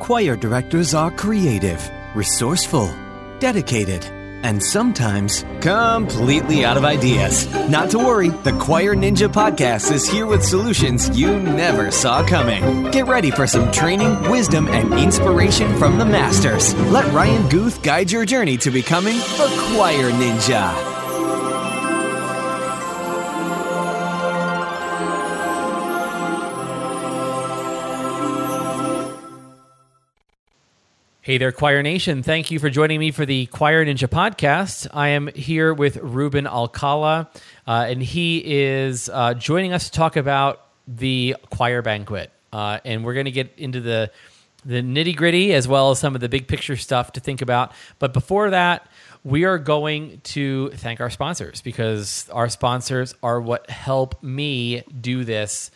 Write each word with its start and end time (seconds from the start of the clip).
Choir 0.00 0.34
directors 0.34 0.94
are 0.94 1.10
creative, 1.10 1.88
resourceful, 2.14 2.90
dedicated, 3.38 4.02
and 4.42 4.62
sometimes 4.62 5.44
completely 5.60 6.64
out 6.64 6.78
of 6.78 6.86
ideas. 6.86 7.46
Not 7.68 7.90
to 7.90 7.98
worry, 7.98 8.30
the 8.30 8.56
Choir 8.58 8.94
Ninja 8.94 9.28
podcast 9.28 9.92
is 9.92 10.08
here 10.08 10.26
with 10.26 10.42
solutions 10.42 11.10
you 11.10 11.38
never 11.38 11.90
saw 11.90 12.26
coming. 12.26 12.90
Get 12.90 13.08
ready 13.08 13.30
for 13.30 13.46
some 13.46 13.70
training, 13.70 14.30
wisdom, 14.30 14.68
and 14.68 14.94
inspiration 14.94 15.76
from 15.76 15.98
the 15.98 16.06
masters. 16.06 16.74
Let 16.90 17.12
Ryan 17.12 17.46
Guth 17.50 17.82
guide 17.82 18.10
your 18.10 18.24
journey 18.24 18.56
to 18.56 18.70
becoming 18.70 19.18
a 19.18 19.48
Choir 19.74 20.10
Ninja. 20.12 20.99
Hey 31.22 31.36
there, 31.36 31.52
Choir 31.52 31.82
Nation. 31.82 32.22
Thank 32.22 32.50
you 32.50 32.58
for 32.58 32.70
joining 32.70 32.98
me 32.98 33.10
for 33.10 33.26
the 33.26 33.44
Choir 33.44 33.84
Ninja 33.84 34.08
podcast. 34.08 34.86
I 34.94 35.08
am 35.08 35.26
here 35.26 35.74
with 35.74 35.98
Ruben 35.98 36.46
Alcala, 36.46 37.28
uh, 37.66 37.86
and 37.90 38.02
he 38.02 38.38
is 38.38 39.10
uh, 39.12 39.34
joining 39.34 39.74
us 39.74 39.90
to 39.90 39.92
talk 39.92 40.16
about 40.16 40.66
the 40.88 41.36
choir 41.50 41.82
banquet. 41.82 42.32
Uh, 42.54 42.78
and 42.86 43.04
we're 43.04 43.12
going 43.12 43.26
to 43.26 43.32
get 43.32 43.52
into 43.58 43.82
the, 43.82 44.10
the 44.64 44.76
nitty 44.76 45.14
gritty 45.14 45.52
as 45.52 45.68
well 45.68 45.90
as 45.90 45.98
some 45.98 46.14
of 46.14 46.22
the 46.22 46.28
big 46.30 46.48
picture 46.48 46.78
stuff 46.78 47.12
to 47.12 47.20
think 47.20 47.42
about. 47.42 47.72
But 47.98 48.14
before 48.14 48.48
that, 48.48 48.86
we 49.22 49.44
are 49.44 49.58
going 49.58 50.22
to 50.22 50.70
thank 50.70 51.02
our 51.02 51.10
sponsors 51.10 51.60
because 51.60 52.30
our 52.32 52.48
sponsors 52.48 53.14
are 53.22 53.42
what 53.42 53.68
help 53.68 54.22
me 54.22 54.84
do 54.98 55.24
this 55.24 55.70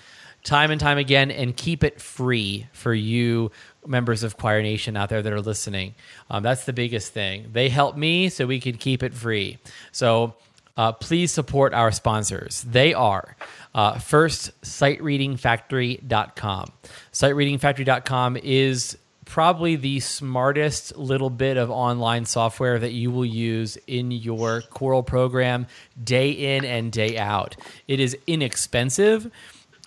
time 0.44 0.70
and 0.70 0.80
time 0.80 0.98
again 0.98 1.30
and 1.30 1.56
keep 1.56 1.82
it 1.82 2.00
free 2.00 2.66
for 2.72 2.94
you 2.94 3.50
members 3.86 4.22
of 4.22 4.36
Choir 4.36 4.62
Nation 4.62 4.96
out 4.96 5.08
there 5.08 5.22
that 5.22 5.32
are 5.32 5.40
listening. 5.40 5.94
Um, 6.30 6.42
that's 6.42 6.64
the 6.64 6.72
biggest 6.72 7.12
thing. 7.12 7.50
They 7.52 7.68
help 7.68 7.96
me 7.96 8.28
so 8.28 8.46
we 8.46 8.60
can 8.60 8.76
keep 8.76 9.02
it 9.02 9.14
free. 9.14 9.58
So 9.90 10.34
uh, 10.76 10.92
please 10.92 11.32
support 11.32 11.74
our 11.74 11.90
sponsors. 11.90 12.62
They 12.62 12.94
are 12.94 13.36
uh, 13.74 13.98
first, 13.98 14.60
sightreadingfactory.com. 14.62 16.72
Sightreadingfactory.com 17.12 18.36
is 18.42 18.98
probably 19.24 19.76
the 19.76 20.00
smartest 20.00 20.96
little 20.96 21.30
bit 21.30 21.56
of 21.56 21.70
online 21.70 22.26
software 22.26 22.78
that 22.78 22.92
you 22.92 23.10
will 23.10 23.24
use 23.24 23.78
in 23.86 24.10
your 24.10 24.60
choral 24.62 25.02
program 25.02 25.66
day 26.02 26.30
in 26.30 26.64
and 26.64 26.92
day 26.92 27.16
out. 27.16 27.56
It 27.88 28.00
is 28.00 28.16
inexpensive. 28.26 29.30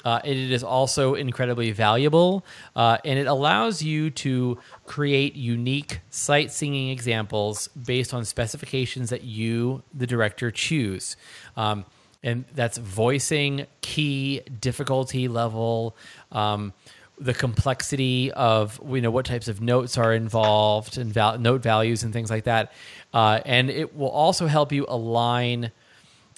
Uh, 0.07 0.21
it 0.23 0.37
is 0.37 0.63
also 0.63 1.15
incredibly 1.15 1.73
valuable, 1.73 2.45
uh, 2.77 2.97
and 3.03 3.19
it 3.19 3.27
allows 3.27 3.83
you 3.83 4.09
to 4.09 4.57
create 4.85 5.35
unique 5.35 5.99
sight 6.09 6.49
singing 6.49 6.91
examples 6.91 7.67
based 7.67 8.13
on 8.13 8.23
specifications 8.23 9.09
that 9.09 9.23
you, 9.23 9.83
the 9.93 10.07
director, 10.07 10.49
choose. 10.49 11.17
Um, 11.57 11.83
and 12.23 12.45
that's 12.55 12.77
voicing, 12.77 13.67
key, 13.81 14.39
difficulty 14.61 15.27
level, 15.27 15.93
um, 16.31 16.71
the 17.19 17.33
complexity 17.33 18.31
of 18.31 18.79
you 18.87 19.01
know 19.01 19.11
what 19.11 19.25
types 19.25 19.49
of 19.49 19.59
notes 19.59 19.97
are 19.97 20.13
involved 20.13 20.97
and 20.97 21.11
val- 21.11 21.37
note 21.37 21.61
values 21.61 22.03
and 22.03 22.13
things 22.13 22.29
like 22.29 22.45
that. 22.45 22.71
Uh, 23.13 23.41
and 23.45 23.69
it 23.69 23.93
will 23.93 24.11
also 24.11 24.47
help 24.47 24.71
you 24.71 24.85
align 24.87 25.69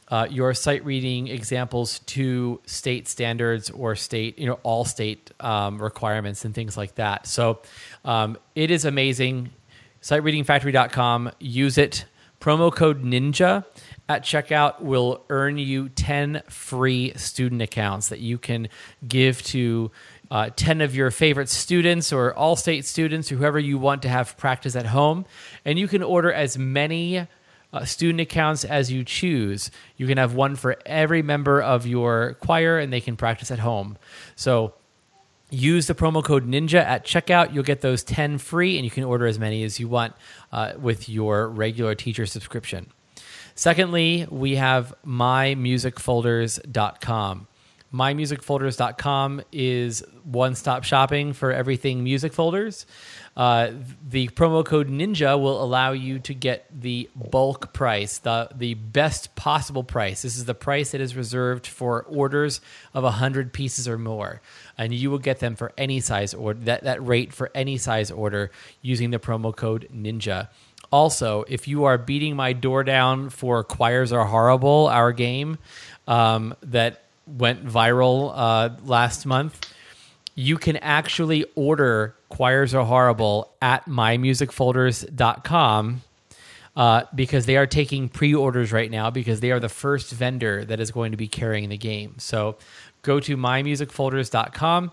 uh, 0.09 0.27
your 0.29 0.53
sight 0.53 0.83
reading 0.85 1.27
examples 1.27 1.99
to 1.99 2.59
state 2.65 3.07
standards 3.07 3.69
or 3.69 3.95
state, 3.95 4.39
you 4.39 4.47
know, 4.47 4.59
all 4.63 4.85
state 4.85 5.31
um, 5.39 5.81
requirements 5.81 6.45
and 6.45 6.55
things 6.55 6.75
like 6.75 6.95
that. 6.95 7.27
So 7.27 7.59
um, 8.03 8.37
it 8.55 8.71
is 8.71 8.85
amazing. 8.85 9.51
Sightreadingfactory.com. 10.01 11.31
Use 11.39 11.77
it. 11.77 12.05
Promo 12.39 12.73
code 12.73 13.03
NINJA 13.03 13.65
at 14.07 14.23
checkout 14.23 14.81
will 14.81 15.25
earn 15.29 15.57
you 15.57 15.89
10 15.89 16.41
free 16.47 17.13
student 17.17 17.61
accounts 17.61 18.09
that 18.09 18.19
you 18.19 18.37
can 18.37 18.69
give 19.05 19.43
to 19.43 19.91
uh, 20.31 20.49
10 20.55 20.81
of 20.81 20.95
your 20.95 21.11
favorite 21.11 21.49
students 21.49 22.13
or 22.13 22.33
all 22.33 22.55
state 22.55 22.85
students 22.85 23.31
or 23.31 23.35
whoever 23.35 23.59
you 23.59 23.77
want 23.77 24.03
to 24.03 24.09
have 24.09 24.37
practice 24.37 24.75
at 24.75 24.85
home. 24.85 25.25
And 25.65 25.77
you 25.77 25.87
can 25.87 26.01
order 26.01 26.31
as 26.31 26.57
many 26.57 27.27
uh, 27.71 27.85
student 27.85 28.21
accounts 28.21 28.65
as 28.65 28.91
you 28.91 29.03
choose. 29.03 29.69
You 29.97 30.07
can 30.07 30.17
have 30.17 30.33
one 30.33 30.55
for 30.55 30.77
every 30.85 31.21
member 31.21 31.61
of 31.61 31.85
your 31.85 32.35
choir, 32.41 32.79
and 32.79 32.91
they 32.91 33.01
can 33.01 33.15
practice 33.15 33.51
at 33.51 33.59
home. 33.59 33.97
So 34.35 34.73
use 35.51 35.85
the 35.87 35.95
promo 35.95 36.23
code 36.23 36.47
ninja 36.47 36.79
at 36.79 37.03
checkout 37.05 37.53
you'll 37.53 37.63
get 37.63 37.81
those 37.81 38.03
10 38.03 38.37
free 38.37 38.77
and 38.77 38.85
you 38.85 38.91
can 38.91 39.03
order 39.03 39.25
as 39.25 39.39
many 39.39 39.63
as 39.63 39.79
you 39.79 39.87
want 39.87 40.13
uh, 40.51 40.73
with 40.79 41.09
your 41.09 41.49
regular 41.49 41.95
teacher 41.95 42.27
subscription 42.27 42.85
secondly 43.55 44.27
we 44.29 44.57
have 44.57 44.93
mymusicfolders.com 45.05 47.47
mymusicfolders.com 47.93 49.41
is 49.51 50.03
one-stop 50.23 50.83
shopping 50.83 51.33
for 51.33 51.51
everything 51.51 52.03
music 52.03 52.33
folders 52.33 52.85
uh, 53.39 53.71
the 54.05 54.27
promo 54.27 54.65
code 54.65 54.89
ninja 54.89 55.39
will 55.39 55.63
allow 55.63 55.93
you 55.93 56.19
to 56.19 56.33
get 56.33 56.65
the 56.77 57.09
bulk 57.15 57.71
price, 57.71 58.17
the 58.17 58.49
the 58.53 58.73
best 58.73 59.33
possible 59.35 59.81
price. 59.81 60.23
This 60.23 60.35
is 60.35 60.43
the 60.43 60.53
price 60.53 60.91
that 60.91 60.99
is 60.99 61.15
reserved 61.15 61.65
for 61.65 62.03
orders 62.03 62.59
of 62.93 63.05
hundred 63.05 63.53
pieces 63.53 63.87
or 63.87 63.97
more, 63.97 64.41
and 64.77 64.93
you 64.93 65.09
will 65.09 65.19
get 65.19 65.39
them 65.39 65.55
for 65.55 65.71
any 65.77 66.01
size 66.01 66.33
order. 66.33 66.59
That 66.65 66.83
that 66.83 67.05
rate 67.07 67.31
for 67.31 67.49
any 67.55 67.77
size 67.77 68.11
order 68.11 68.51
using 68.81 69.11
the 69.11 69.19
promo 69.19 69.55
code 69.55 69.87
ninja. 69.95 70.49
Also, 70.91 71.45
if 71.47 71.65
you 71.65 71.85
are 71.85 71.97
beating 71.97 72.35
my 72.35 72.51
door 72.51 72.83
down 72.83 73.29
for 73.29 73.63
choirs 73.63 74.11
are 74.11 74.25
horrible, 74.25 74.87
our 74.87 75.13
game 75.13 75.59
um, 76.09 76.53
that 76.61 77.03
went 77.37 77.65
viral 77.65 78.33
uh, 78.35 78.69
last 78.83 79.25
month 79.25 79.65
you 80.39 80.57
can 80.57 80.77
actually 80.77 81.43
order 81.55 82.15
choirs 82.29 82.73
are 82.73 82.85
horrible 82.85 83.51
at 83.61 83.85
mymusicfolders.com 83.87 86.01
uh, 86.77 87.03
because 87.13 87.45
they 87.45 87.57
are 87.57 87.67
taking 87.67 88.07
pre-orders 88.07 88.71
right 88.71 88.89
now 88.89 89.09
because 89.09 89.41
they 89.41 89.51
are 89.51 89.59
the 89.59 89.67
first 89.67 90.13
vendor 90.13 90.63
that 90.63 90.79
is 90.79 90.91
going 90.91 91.11
to 91.11 91.17
be 91.17 91.27
carrying 91.27 91.67
the 91.67 91.75
game. 91.75 92.15
So 92.19 92.55
go 93.01 93.19
to 93.19 93.35
mymusicfolders.com 93.35 94.91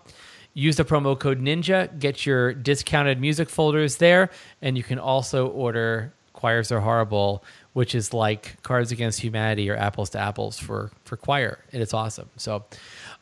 use 0.53 0.74
the 0.74 0.84
promo 0.84 1.16
code 1.16 1.41
ninja 1.41 1.97
get 2.00 2.26
your 2.26 2.53
discounted 2.53 3.20
music 3.20 3.48
folders 3.48 3.98
there 3.98 4.30
and 4.62 4.76
you 4.76 4.82
can 4.82 4.98
also 4.98 5.47
order 5.48 6.12
choirs 6.32 6.72
are 6.72 6.80
horrible 6.80 7.44
which 7.76 7.94
is 7.94 8.14
like 8.14 8.62
cards 8.62 8.91
against 8.91 9.20
humanity 9.20 9.69
or 9.69 9.76
apples 9.76 10.10
to 10.10 10.19
apples 10.19 10.59
for 10.59 10.91
for 11.04 11.16
choir 11.16 11.59
and 11.72 11.82
it's 11.82 11.94
awesome 11.94 12.28
so 12.37 12.64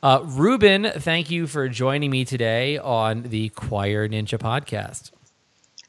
uh, 0.04 0.22
Ruben, 0.22 0.84
thank 0.98 1.30
you 1.30 1.46
for 1.46 1.66
joining 1.66 2.10
me 2.10 2.26
today 2.26 2.76
on 2.76 3.22
the 3.22 3.48
Choir 3.48 4.06
Ninja 4.06 4.38
podcast. 4.38 5.12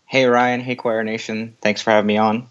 Hey, 0.05 0.23
Ryan. 0.25 0.61
Hey, 0.61 0.75
Choir 0.75 1.03
Nation. 1.03 1.57
Thanks 1.59 1.81
for 1.81 1.91
having 1.91 2.07
me 2.07 2.15
on. 2.15 2.47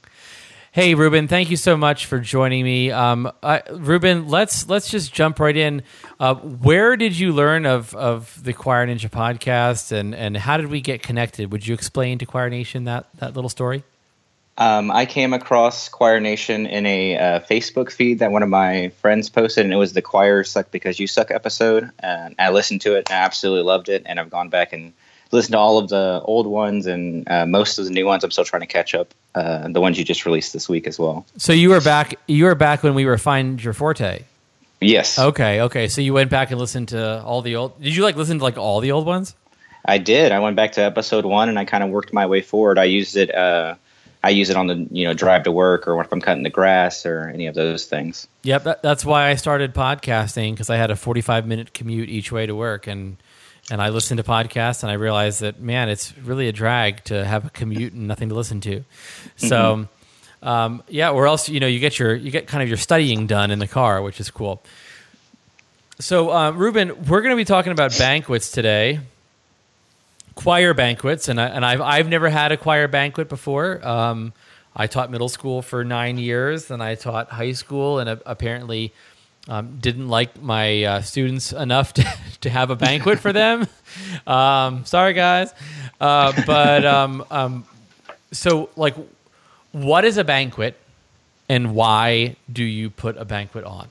Hey, 0.73 0.95
Ruben. 0.95 1.27
Thank 1.27 1.51
you 1.51 1.57
so 1.57 1.75
much 1.75 2.05
for 2.05 2.19
joining 2.19 2.65
me. 2.65 2.91
Um, 2.91 3.33
uh, 3.43 3.61
Ruben, 3.71 4.29
let's 4.29 4.69
let's 4.69 4.91
just 4.91 5.15
jump 5.15 5.41
right 5.41 5.57
in. 5.57 5.83
Uh, 6.21 6.35
where 6.35 6.99
did 6.99 7.19
you 7.19 7.33
learn 7.33 7.65
of 7.65 7.95
of 7.95 8.45
the 8.45 8.53
Choir 8.53 8.87
Ninja 8.87 9.09
podcast, 9.09 9.91
and 9.91 10.15
and 10.15 10.37
how 10.37 10.59
did 10.59 10.67
we 10.67 10.83
get 10.83 11.03
connected? 11.03 11.51
Would 11.51 11.67
you 11.67 11.73
explain 11.73 12.19
to 12.19 12.27
Choir 12.27 12.51
Nation 12.51 12.85
that 12.85 13.07
that 13.21 13.35
little 13.35 13.49
story? 13.49 13.85
Um, 14.57 14.91
I 14.91 15.05
came 15.05 15.33
across 15.33 15.89
Choir 15.89 16.21
Nation 16.21 16.67
in 16.67 16.87
a 16.87 17.19
uh, 17.19 17.41
Facebook 17.41 17.91
feed 17.91 18.21
that 18.21 18.31
one 18.31 18.43
of 18.43 18.49
my 18.49 18.91
friends 19.01 19.29
posted, 19.29 19.65
and 19.65 19.75
it 19.75 19.77
was 19.77 19.95
the 19.95 20.03
Choir 20.03 20.45
Suck 20.45 20.71
Because 20.71 21.01
You 21.01 21.07
Suck 21.07 21.31
episode. 21.31 21.91
And 21.99 22.37
I 22.39 22.51
listened 22.51 22.81
to 22.83 22.95
it 22.95 23.09
and 23.11 23.19
I 23.19 23.23
absolutely 23.23 23.65
loved 23.65 23.89
it. 23.89 24.05
And 24.07 24.21
I've 24.21 24.31
gone 24.31 24.51
back 24.51 24.73
and 24.73 24.93
listened 25.33 25.53
to 25.53 25.59
all 25.59 25.79
of 25.79 25.89
the 25.89 26.23
old 26.25 26.47
ones 26.47 26.87
and 26.87 27.29
uh, 27.29 27.47
most 27.47 27.79
of 27.79 27.85
the 27.85 27.91
new 27.91 28.07
ones. 28.07 28.23
I'm 28.23 28.31
still 28.31 28.45
trying 28.45 28.63
to 28.63 28.67
catch 28.67 28.95
up. 28.95 29.13
Uh, 29.35 29.67
the 29.69 29.81
ones 29.81 29.99
you 29.99 30.05
just 30.05 30.25
released 30.25 30.53
this 30.53 30.69
week 30.69 30.87
as 30.87 30.99
well. 30.99 31.27
So 31.37 31.53
you 31.53 31.71
were 31.71 31.81
back. 31.81 32.15
You 32.29 32.45
were 32.45 32.55
back 32.55 32.85
when 32.85 32.95
we 32.95 33.05
were 33.05 33.19
Find 33.19 33.63
Your 33.63 33.73
Forte. 33.73 34.23
Yes. 34.81 35.19
Okay. 35.19 35.63
Okay. 35.63 35.89
So 35.89 36.01
you 36.01 36.15
went 36.15 36.31
back 36.31 36.53
and 36.53 36.61
listened 36.61 36.89
to 36.89 37.23
all 37.23 37.43
the 37.43 37.57
old. 37.57 37.81
Did 37.83 37.97
you 37.97 38.05
like 38.05 38.15
listen 38.15 38.39
to 38.39 38.45
like 38.45 38.59
all 38.59 38.79
the 38.79 38.93
old 38.93 39.07
ones? 39.07 39.35
I 39.85 39.99
did. 39.99 40.31
I 40.31 40.39
went 40.39 40.57
back 40.57 40.73
to 40.73 40.83
episode 40.83 41.25
one 41.25 41.49
and 41.49 41.59
I 41.59 41.65
kind 41.65 41.83
of 41.83 41.91
worked 41.91 42.13
my 42.13 42.27
way 42.27 42.41
forward. 42.41 42.79
I 42.79 42.85
used 42.85 43.17
it 43.17 43.35
uh, 43.35 43.75
I 44.25 44.31
use 44.31 44.49
it 44.49 44.57
on 44.57 44.69
the 44.69 44.89
you 44.91 45.07
know 45.07 45.13
drive 45.13 45.43
to 45.43 45.53
work 45.53 45.87
or 45.87 46.01
if 46.01 46.11
I'm 46.11 46.23
cutting 46.23 46.45
the 46.45 46.51
grass 46.51 47.05
or 47.05 47.29
any 47.29 47.47
of 47.47 47.55
those 47.55 47.85
things. 47.85 48.27
Yep, 48.43 48.65
that, 48.65 48.83
that's 48.83 49.05
why 49.05 49.29
I 49.29 49.35
started 49.35 49.75
podcasting 49.75 50.53
because 50.53 50.71
I 50.71 50.77
had 50.77 50.91
a 50.91 50.97
45 50.97 51.47
minute 51.47 51.75
commute 51.75 52.09
each 52.09 52.33
way 52.33 52.47
to 52.47 52.55
work 52.55 52.87
and 52.87 53.19
and 53.71 53.83
I 53.83 53.91
listened 53.91 54.17
to 54.19 54.25
podcasts 54.25 54.83
and 54.83 54.91
I 54.91 54.95
realized 54.95 55.43
that 55.43 55.61
man, 55.61 55.91
it's 55.91 56.17
really 56.17 56.49
a 56.49 56.53
drag 56.53 57.05
to 57.05 57.23
have 57.23 57.45
a 57.45 57.51
commute 57.51 57.93
and 57.93 58.09
nothing 58.09 58.31
to 58.31 58.35
listen 58.35 58.61
to. 58.63 58.85
So. 59.37 59.57
Mm-hmm. 59.57 59.91
Um, 60.43 60.83
yeah, 60.91 61.09
or 61.09 61.27
else 61.27 61.49
you 61.49 61.59
know 61.59 61.67
you 61.67 61.79
get 61.79 61.99
your 61.99 62.15
you 62.15 62.31
get 62.31 62.47
kind 62.47 62.63
of 62.63 62.69
your 62.69 62.77
studying 62.77 63.27
done 63.27 63.51
in 63.51 63.61
the 63.61 63.67
car, 63.67 64.03
which 64.03 64.21
is 64.21 64.31
cool. 64.31 64.63
So, 65.99 66.31
uh, 66.31 66.51
Ruben, 66.51 67.07
we're 67.07 67.23
going 67.23 67.33
to 67.33 67.37
be 67.37 67.47
talking 67.47 67.73
about 67.73 67.97
banquets 67.97 68.51
today 68.51 69.01
choir 70.35 70.75
banquets, 70.75 71.29
and 71.29 71.41
I, 71.41 71.47
and 71.47 71.65
I've 71.65 71.81
I've 71.81 72.09
never 72.09 72.29
had 72.29 72.53
a 72.53 72.57
choir 72.57 72.89
banquet 72.89 73.29
before. 73.29 73.87
Um, 73.87 74.33
I 74.77 74.87
taught 74.87 75.11
middle 75.11 75.29
school 75.29 75.63
for 75.63 75.85
nine 75.85 76.19
years, 76.19 76.67
then 76.67 76.81
I 76.81 76.97
taught 76.97 77.31
high 77.31 77.53
school, 77.53 77.99
and 78.01 78.09
uh, 78.09 78.17
apparently 78.27 78.93
um, 79.49 79.79
didn't 79.81 80.09
like 80.09 80.41
my 80.43 80.83
uh, 80.85 81.01
students 81.03 81.53
enough 81.53 81.93
to, 81.95 82.19
to 82.43 82.51
have 82.51 82.71
a 82.71 82.77
banquet 82.77 83.21
for 83.21 83.33
them. 83.33 83.67
Um, 84.27 84.85
sorry, 84.85 85.13
guys, 85.13 85.53
uh, 86.01 86.33
but 86.47 86.85
um, 86.85 87.25
um, 87.31 87.67
so 88.33 88.71
like, 88.77 88.97
what 89.73 90.05
is 90.05 90.19
a 90.19 90.25
banquet, 90.25 90.77
and 91.49 91.75
why 91.75 92.37
do 92.53 92.65
you 92.65 92.91
put 92.91 93.17
a 93.17 93.25
banquet 93.25 93.65
on? 93.65 93.89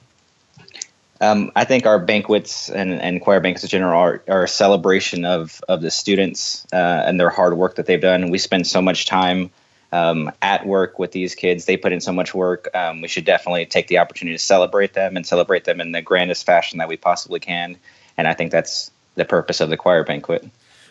Um, 1.23 1.51
I 1.55 1.63
think 1.63 1.85
our 1.85 1.99
banquets 1.99 2.69
and, 2.69 2.91
and 2.91 3.21
choir 3.21 3.39
banquets 3.39 3.63
in 3.63 3.69
general 3.69 3.97
are, 3.97 4.21
are 4.27 4.43
a 4.43 4.47
celebration 4.47 5.23
of, 5.23 5.61
of 5.69 5.81
the 5.81 5.89
students 5.89 6.67
uh, 6.73 7.03
and 7.05 7.17
their 7.17 7.29
hard 7.29 7.55
work 7.55 7.75
that 7.75 7.85
they've 7.85 8.01
done. 8.01 8.29
We 8.29 8.37
spend 8.37 8.67
so 8.67 8.81
much 8.81 9.05
time 9.05 9.49
um, 9.93 10.31
at 10.41 10.65
work 10.65 10.99
with 10.99 11.13
these 11.13 11.33
kids. 11.33 11.63
They 11.63 11.77
put 11.77 11.93
in 11.93 12.01
so 12.01 12.11
much 12.11 12.33
work. 12.33 12.67
Um, 12.75 12.99
we 12.99 13.07
should 13.07 13.23
definitely 13.23 13.65
take 13.67 13.87
the 13.87 13.99
opportunity 13.99 14.35
to 14.35 14.43
celebrate 14.43 14.93
them 14.93 15.15
and 15.15 15.25
celebrate 15.25 15.63
them 15.63 15.79
in 15.79 15.93
the 15.93 16.01
grandest 16.01 16.45
fashion 16.45 16.79
that 16.79 16.89
we 16.89 16.97
possibly 16.97 17.39
can. 17.39 17.77
And 18.17 18.27
I 18.27 18.33
think 18.33 18.51
that's 18.51 18.91
the 19.15 19.23
purpose 19.23 19.61
of 19.61 19.69
the 19.69 19.77
choir 19.77 20.03
banquet. 20.03 20.45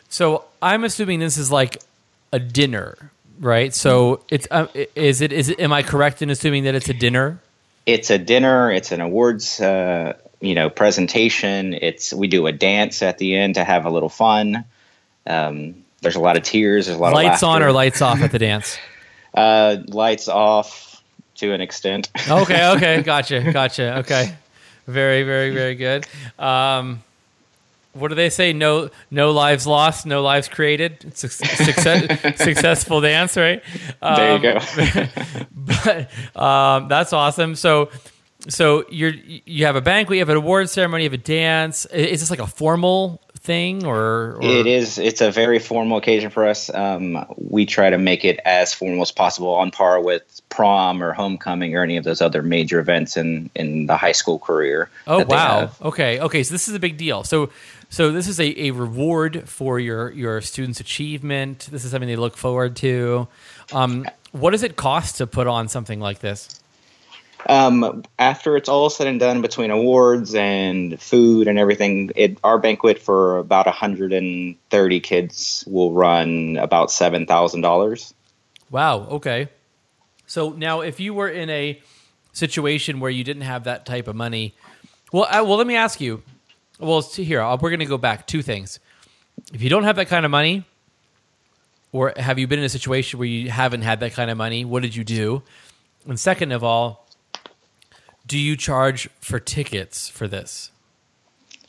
So 0.09 0.45
I'm 0.63 0.85
assuming 0.85 1.21
this 1.21 1.37
is 1.37 1.51
like 1.51 1.83
a 2.33 2.39
dinner, 2.39 3.11
right? 3.39 3.75
So 3.75 4.25
it's 4.31 4.47
uh, 4.51 4.69
is 4.95 5.21
it 5.21 5.33
is 5.33 5.51
it? 5.51 5.61
Am 5.61 5.73
I 5.73 5.83
correct 5.83 6.23
in 6.23 6.31
assuming 6.31 6.65
that 6.65 6.75
it's 6.75 6.89
a 6.89 6.95
dinner? 6.95 7.39
It's 7.87 8.11
a 8.11 8.19
dinner. 8.19 8.71
It's 8.71 8.93
an 8.93 9.01
awards, 9.01 9.61
uh, 9.61 10.15
you 10.43 10.55
know, 10.55 10.69
presentation. 10.69 11.75
It's 11.75 12.13
we 12.13 12.27
do 12.27 12.47
a 12.47 12.53
dance 12.53 13.03
at 13.03 13.19
the 13.19 13.35
end 13.35 13.55
to 13.55 13.65
have 13.65 13.87
a 13.87 13.91
little 13.91 14.09
fun. 14.09 14.65
Um, 15.27 15.85
there's 16.01 16.17
a 16.17 16.21
lot 16.21 16.37
of 16.37 16.43
tears. 16.43 16.87
There's 16.87 16.99
a 16.99 17.01
lot 17.01 17.15
lights 17.15 17.27
of 17.27 17.31
lights 17.31 17.43
on 17.43 17.63
or 17.63 17.73
lights 17.73 18.03
off 18.03 18.21
at 18.21 18.33
the 18.33 18.39
dance. 18.39 18.77
uh, 19.35 19.77
lights 19.87 20.29
off 20.29 21.03
to 21.37 21.53
an 21.53 21.61
extent. 21.61 22.11
okay. 22.29 22.71
Okay. 22.73 23.03
Gotcha. 23.03 23.53
Gotcha. 23.53 23.99
Okay. 23.99 24.35
Very. 24.87 25.23
Very. 25.23 25.51
Very 25.51 25.77
good. 25.77 26.07
Um, 26.39 27.03
what 27.95 28.09
do 28.09 28.15
they 28.15 28.31
say? 28.31 28.53
No, 28.53 28.89
no 29.11 29.33
lives 29.33 29.67
lost, 29.67 30.07
no 30.07 30.23
lives 30.23 30.49
created. 30.49 31.05
It's 31.07 31.25
a 31.25 31.29
success, 31.29 32.37
successful 32.43 33.03
dance, 33.03 33.37
right? 33.37 33.63
Um, 34.01 34.17
there 34.17 34.37
you 34.37 34.43
go. 34.43 35.07
but 35.55 36.41
um, 36.41 36.89
that's 36.89 37.13
awesome. 37.13 37.55
So, 37.55 37.91
so 38.49 38.85
you're 38.91 39.13
you 39.47 39.67
have 39.67 39.77
a 39.77 39.81
banquet, 39.81 40.17
you 40.17 40.21
have 40.21 40.29
an 40.29 40.37
award 40.37 40.69
ceremony, 40.69 41.05
you 41.05 41.11
have 41.11 41.19
a 41.19 41.23
dance. 41.23 41.87
Is 41.87 42.21
this 42.21 42.31
like 42.31 42.41
a 42.41 42.47
formal 42.47 43.21
thing, 43.43 43.85
or, 43.85 44.37
or? 44.37 44.43
it 44.43 44.67
is? 44.67 44.99
It's 44.99 45.21
a 45.21 45.31
very 45.31 45.59
formal 45.59 45.99
occasion 45.99 46.31
for 46.31 46.47
us. 46.47 46.73
Um, 46.73 47.25
we 47.37 47.67
try 47.67 47.91
to 47.91 47.99
make 47.99 48.25
it 48.25 48.41
as 48.45 48.73
formal 48.73 49.03
as 49.03 49.13
possible, 49.13 49.55
on 49.55 49.71
par 49.71 50.01
with 50.01 50.41
prom 50.49 51.03
or 51.03 51.13
homecoming 51.13 51.77
or 51.77 51.83
any 51.83 51.97
of 51.97 52.05
those 52.05 52.21
other 52.21 52.43
major 52.43 52.79
events 52.79 53.17
in 53.17 53.51
in 53.55 53.87
the 53.87 53.97
high 53.97 54.13
school 54.13 54.39
career. 54.39 54.91
Oh 55.07 55.25
wow! 55.25 55.71
Okay, 55.83 56.21
okay. 56.21 56.43
So 56.43 56.53
this 56.53 56.69
is 56.69 56.75
a 56.75 56.81
big 56.81 56.97
deal. 56.97 57.25
So 57.25 57.51
so 57.91 58.11
this 58.11 58.27
is 58.27 58.41
a, 58.41 58.67
a 58.67 58.71
reward 58.71 59.49
for 59.49 59.79
your 59.79 60.11
your 60.13 60.41
students' 60.41 60.81
achievement. 60.81 61.69
This 61.71 61.85
is 61.85 61.91
something 61.91 62.09
they 62.09 62.17
look 62.17 62.37
forward 62.37 62.77
to. 62.77 63.29
Um, 63.73 64.07
what 64.33 64.51
does 64.51 64.63
it 64.63 64.77
cost 64.77 65.19
to 65.19 65.27
put 65.27 65.47
on 65.47 65.69
something 65.69 66.01
like 66.01 66.21
this? 66.21 66.62
Um, 67.49 68.05
after 68.19 68.57
it's 68.57 68.69
all 68.69 68.91
said 68.91 69.07
and 69.07 69.19
done, 69.19 69.43
between 69.43 69.71
awards 69.71 70.35
and 70.35 71.01
food 71.01 71.49
and 71.49 71.59
everything, 71.59 72.11
it 72.15 72.39
our 72.45 72.59
banquet 72.59 72.99
for 73.01 73.39
about 73.39 73.67
130 73.67 75.01
kids 75.01 75.65
will 75.67 75.93
run 75.93 76.57
about 76.57 76.91
seven 76.91 77.27
thousand 77.27 77.63
dollars. 77.63 78.15
Wow. 78.71 79.01
Okay. 79.11 79.49
So 80.27 80.51
now, 80.51 80.81
if 80.81 81.01
you 81.01 81.13
were 81.15 81.29
in 81.29 81.51
a 81.51 81.81
situation 82.33 83.01
where 83.01 83.11
you 83.11 83.25
didn't 83.25 83.43
have 83.43 83.65
that 83.65 83.85
type 83.85 84.09
of 84.09 84.17
money, 84.17 84.55
well, 85.13 85.27
I, 85.31 85.43
well, 85.43 85.59
let 85.59 85.67
me 85.67 85.77
ask 85.77 86.01
you 86.01 86.23
well, 86.83 87.01
here 87.01 87.43
we're 87.43 87.71
going 87.71 87.79
to 87.81 87.87
go 87.87 87.99
back 87.99 88.27
two 88.27 88.43
things. 88.43 88.81
If 89.55 89.63
you 89.63 89.71
don't 89.71 89.85
have 89.85 89.97
that 89.97 90.09
kind 90.09 90.25
of 90.25 90.31
money, 90.31 90.65
or 91.93 92.13
have 92.17 92.39
you 92.39 92.47
been 92.47 92.59
in 92.59 92.65
a 92.65 92.71
situation 92.71 93.19
where 93.19 93.29
you 93.29 93.51
haven't 93.51 93.83
had 93.83 94.01
that 94.01 94.15
kind 94.15 94.31
of 94.31 94.37
money? 94.37 94.65
What 94.65 94.83
did 94.83 94.97
you 94.97 95.05
do? 95.05 95.43
And 96.09 96.19
second 96.19 96.53
of 96.53 96.65
all, 96.65 97.02
do 98.27 98.39
you 98.39 98.57
charge 98.57 99.09
for 99.21 99.39
tickets 99.39 100.09
for 100.09 100.29
this? 100.29 100.71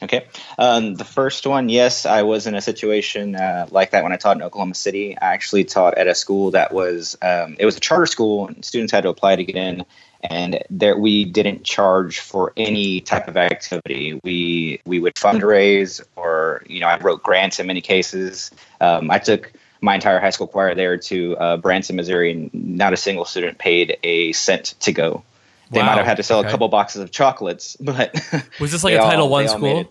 Okay. 0.02 0.26
Um, 0.58 0.96
the 0.96 1.06
first 1.06 1.48
one, 1.48 1.70
yes, 1.70 2.06
I 2.06 2.24
was 2.24 2.46
in 2.46 2.56
a 2.56 2.62
situation 2.62 3.36
uh, 3.36 3.68
like 3.72 3.92
that 3.92 4.04
when 4.04 4.12
I 4.12 4.18
taught 4.18 4.36
in 4.36 4.44
Oklahoma 4.44 4.76
City. 4.76 5.18
I 5.18 5.34
actually 5.34 5.64
taught 5.64 5.98
at 5.98 6.08
a 6.08 6.16
school 6.16 6.52
that 6.52 6.74
was 6.74 7.18
um, 7.22 7.56
it 7.58 7.66
was 7.66 7.78
a 7.78 7.80
charter 7.80 8.06
school, 8.06 8.48
and 8.48 8.66
students 8.66 8.92
had 8.92 9.04
to 9.04 9.10
apply 9.10 9.38
to 9.38 9.44
get 9.44 9.56
in 9.56 9.86
and 10.24 10.64
there 10.70 10.98
we 10.98 11.26
didn't 11.26 11.64
charge 11.64 12.20
for 12.20 12.54
any 12.56 13.02
type 13.02 13.28
of 13.28 13.36
activity. 13.36 14.20
We 14.24 14.82
we 14.86 15.00
would 15.00 15.16
fundraise, 15.16 16.02
or 16.16 16.64
you 16.66 16.80
know, 16.80 16.88
I 16.88 16.98
wrote 16.98 17.24
grants 17.24 17.60
in 17.60 17.68
many 17.68 17.82
cases. 17.82 18.52
Um, 18.80 19.12
I 19.12 19.20
took 19.20 19.52
my 19.82 19.96
entire 19.96 20.20
high 20.20 20.30
school 20.30 20.48
choir 20.48 20.76
there 20.76 20.98
to 20.98 21.38
uh, 21.38 21.58
Branson, 21.58 21.98
Missouri, 21.98 22.32
and 22.32 22.54
not 22.54 22.94
a 22.94 22.98
single 22.98 23.26
student 23.26 23.58
paid 23.58 23.98
a 24.04 24.32
cent 24.32 24.76
to 24.80 24.94
go. 24.94 25.24
They 25.74 25.80
wow. 25.80 25.88
might 25.88 25.98
have 25.98 26.06
had 26.06 26.18
to 26.18 26.24
sell 26.24 26.40
okay. 26.40 26.48
a 26.48 26.52
couple 26.52 26.68
boxes 26.70 27.02
of 27.02 27.12
chocolates, 27.12 27.76
but 27.80 28.14
was 28.60 28.72
this 28.72 28.84
like 28.84 28.94
a 28.94 29.00
Title 29.00 29.30
One 29.30 29.48
school? 29.48 29.80
It. 29.82 29.88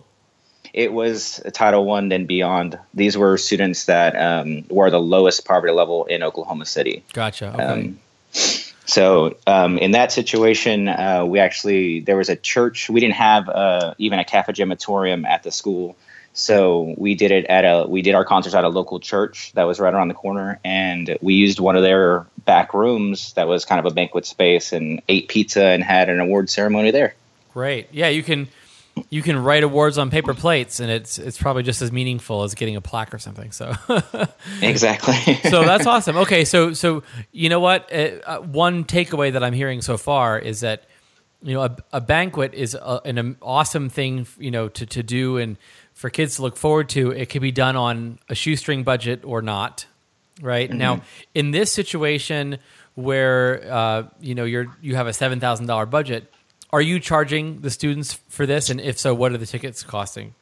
it. 0.73 0.93
was 0.93 1.41
a 1.45 1.51
Title 1.51 1.85
One 1.85 2.11
and 2.11 2.27
beyond. 2.27 2.79
These 2.93 3.17
were 3.17 3.37
students 3.37 3.85
that 3.85 4.15
um, 4.15 4.65
were 4.69 4.89
the 4.89 4.99
lowest 4.99 5.45
poverty 5.45 5.73
level 5.73 6.05
in 6.05 6.23
Oklahoma 6.23 6.65
City. 6.65 7.03
Gotcha. 7.13 7.53
Okay. 7.53 7.63
Um, 7.63 7.99
so 8.85 9.37
um, 9.47 9.77
in 9.77 9.91
that 9.91 10.11
situation, 10.11 10.87
uh, 10.87 11.25
we 11.25 11.39
actually 11.39 12.01
there 12.01 12.17
was 12.17 12.29
a 12.29 12.35
church. 12.35 12.89
We 12.89 12.99
didn't 12.99 13.15
have 13.15 13.49
uh, 13.49 13.93
even 13.97 14.19
a 14.19 14.23
cafegimatorium 14.23 15.25
at 15.25 15.43
the 15.43 15.51
school, 15.51 15.95
so 16.33 16.93
we 16.97 17.15
did 17.15 17.31
it 17.31 17.45
at 17.45 17.63
a 17.63 17.87
we 17.87 18.01
did 18.01 18.15
our 18.15 18.25
concerts 18.25 18.55
at 18.55 18.63
a 18.63 18.69
local 18.69 18.99
church 18.99 19.51
that 19.53 19.63
was 19.63 19.79
right 19.79 19.93
around 19.93 20.09
the 20.09 20.13
corner, 20.13 20.59
and 20.65 21.17
we 21.21 21.35
used 21.35 21.59
one 21.59 21.75
of 21.75 21.83
their 21.83 22.25
back 22.45 22.73
rooms 22.73 23.33
that 23.33 23.47
was 23.47 23.65
kind 23.65 23.79
of 23.79 23.91
a 23.91 23.93
banquet 23.93 24.25
space, 24.25 24.73
and 24.73 25.01
ate 25.07 25.27
pizza 25.27 25.63
and 25.63 25.83
had 25.83 26.09
an 26.09 26.19
award 26.19 26.49
ceremony 26.49 26.91
there. 26.91 27.15
Great, 27.53 27.87
yeah, 27.91 28.09
you 28.09 28.23
can 28.23 28.47
you 29.09 29.21
can 29.21 29.41
write 29.41 29.63
awards 29.63 29.97
on 29.97 30.09
paper 30.09 30.33
plates, 30.33 30.79
and 30.79 30.91
it's 30.91 31.17
it's 31.17 31.37
probably 31.37 31.63
just 31.63 31.81
as 31.81 31.91
meaningful 31.91 32.43
as 32.43 32.53
getting 32.53 32.75
a 32.75 32.81
plaque 32.81 33.13
or 33.13 33.19
something. 33.19 33.51
So 33.51 33.73
exactly. 34.61 35.35
so 35.49 35.63
that's 35.63 35.85
awesome. 35.87 36.17
Okay, 36.17 36.45
so 36.45 36.73
so 36.73 37.03
you 37.31 37.49
know 37.49 37.59
what? 37.59 37.91
Uh, 37.91 38.19
uh, 38.25 38.39
one 38.39 38.83
takeaway 38.83 39.33
that 39.33 39.43
I'm 39.43 39.53
hearing 39.53 39.81
so 39.81 39.97
far 39.97 40.37
is 40.37 40.59
that 40.61 40.85
you 41.41 41.53
know 41.53 41.63
a, 41.63 41.77
a 41.93 42.01
banquet 42.01 42.53
is 42.53 42.75
a, 42.75 43.01
an 43.05 43.37
awesome 43.41 43.89
thing 43.89 44.27
you 44.37 44.51
know 44.51 44.69
to 44.69 44.85
to 44.85 45.03
do 45.03 45.37
and 45.37 45.57
for 45.93 46.09
kids 46.09 46.35
to 46.35 46.41
look 46.41 46.57
forward 46.57 46.89
to. 46.89 47.11
It 47.11 47.29
can 47.29 47.41
be 47.41 47.51
done 47.51 47.75
on 47.75 48.19
a 48.29 48.35
shoestring 48.35 48.83
budget 48.83 49.21
or 49.23 49.41
not. 49.41 49.85
Right 50.41 50.69
mm-hmm. 50.69 50.79
now, 50.79 51.01
in 51.35 51.51
this 51.51 51.71
situation 51.71 52.57
where 52.95 53.71
uh, 53.71 54.03
you 54.19 54.35
know 54.35 54.45
you're 54.45 54.75
you 54.81 54.95
have 54.95 55.07
a 55.07 55.13
seven 55.13 55.39
thousand 55.39 55.67
dollar 55.67 55.85
budget 55.85 56.31
are 56.73 56.81
you 56.81 56.99
charging 56.99 57.61
the 57.61 57.69
students 57.69 58.13
for 58.29 58.47
this? 58.47 58.71
And 58.71 58.81
if 58.81 58.97
so, 58.97 59.13
what 59.13 59.31
are 59.31 59.37
the 59.37 59.45
tickets 59.45 59.83
costing? 59.83 60.33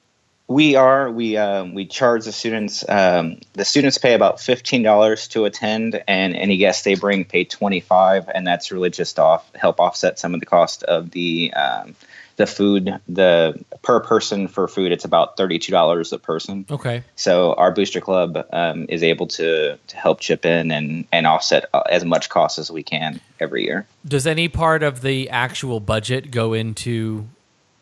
We 0.47 0.75
are. 0.75 1.11
We 1.11 1.35
um, 1.35 1.73
we 1.73 1.85
charge 1.85 2.23
the 2.23 2.31
students. 2.31 2.85
Um, 2.87 3.41
the 3.53 3.65
students 3.65 3.97
pay 3.97 4.13
about 4.13 4.39
fifteen 4.39 4.81
dollars 4.81 5.27
to 5.29 5.43
attend, 5.43 6.01
and 6.07 6.33
any 6.35 6.57
guests 6.57 6.83
they 6.83 6.95
bring 6.95 7.25
pay 7.25 7.43
twenty 7.43 7.81
five, 7.81 8.29
and 8.33 8.47
that's 8.47 8.71
really 8.71 8.89
just 8.89 9.19
off 9.19 9.49
help 9.55 9.79
offset 9.79 10.19
some 10.19 10.33
of 10.33 10.39
the 10.39 10.45
cost 10.45 10.83
of 10.83 11.11
the 11.11 11.53
um, 11.53 11.95
the 12.41 12.47
food 12.47 12.99
the 13.07 13.53
per 13.83 13.99
person 13.99 14.47
for 14.47 14.67
food 14.67 14.91
it's 14.91 15.05
about 15.05 15.37
$32 15.37 16.11
a 16.11 16.17
person. 16.17 16.65
Okay. 16.71 17.03
So 17.15 17.53
our 17.53 17.71
booster 17.71 18.01
club 18.01 18.47
um, 18.51 18.87
is 18.89 19.03
able 19.03 19.27
to 19.27 19.77
to 19.77 19.95
help 19.95 20.19
chip 20.19 20.43
in 20.43 20.71
and 20.71 21.05
and 21.11 21.27
offset 21.27 21.65
uh, 21.71 21.83
as 21.89 22.03
much 22.03 22.29
cost 22.29 22.57
as 22.57 22.71
we 22.71 22.81
can 22.81 23.21
every 23.39 23.63
year. 23.63 23.85
Does 24.07 24.25
any 24.25 24.47
part 24.47 24.81
of 24.81 25.01
the 25.01 25.29
actual 25.29 25.79
budget 25.79 26.31
go 26.31 26.53
into 26.53 27.27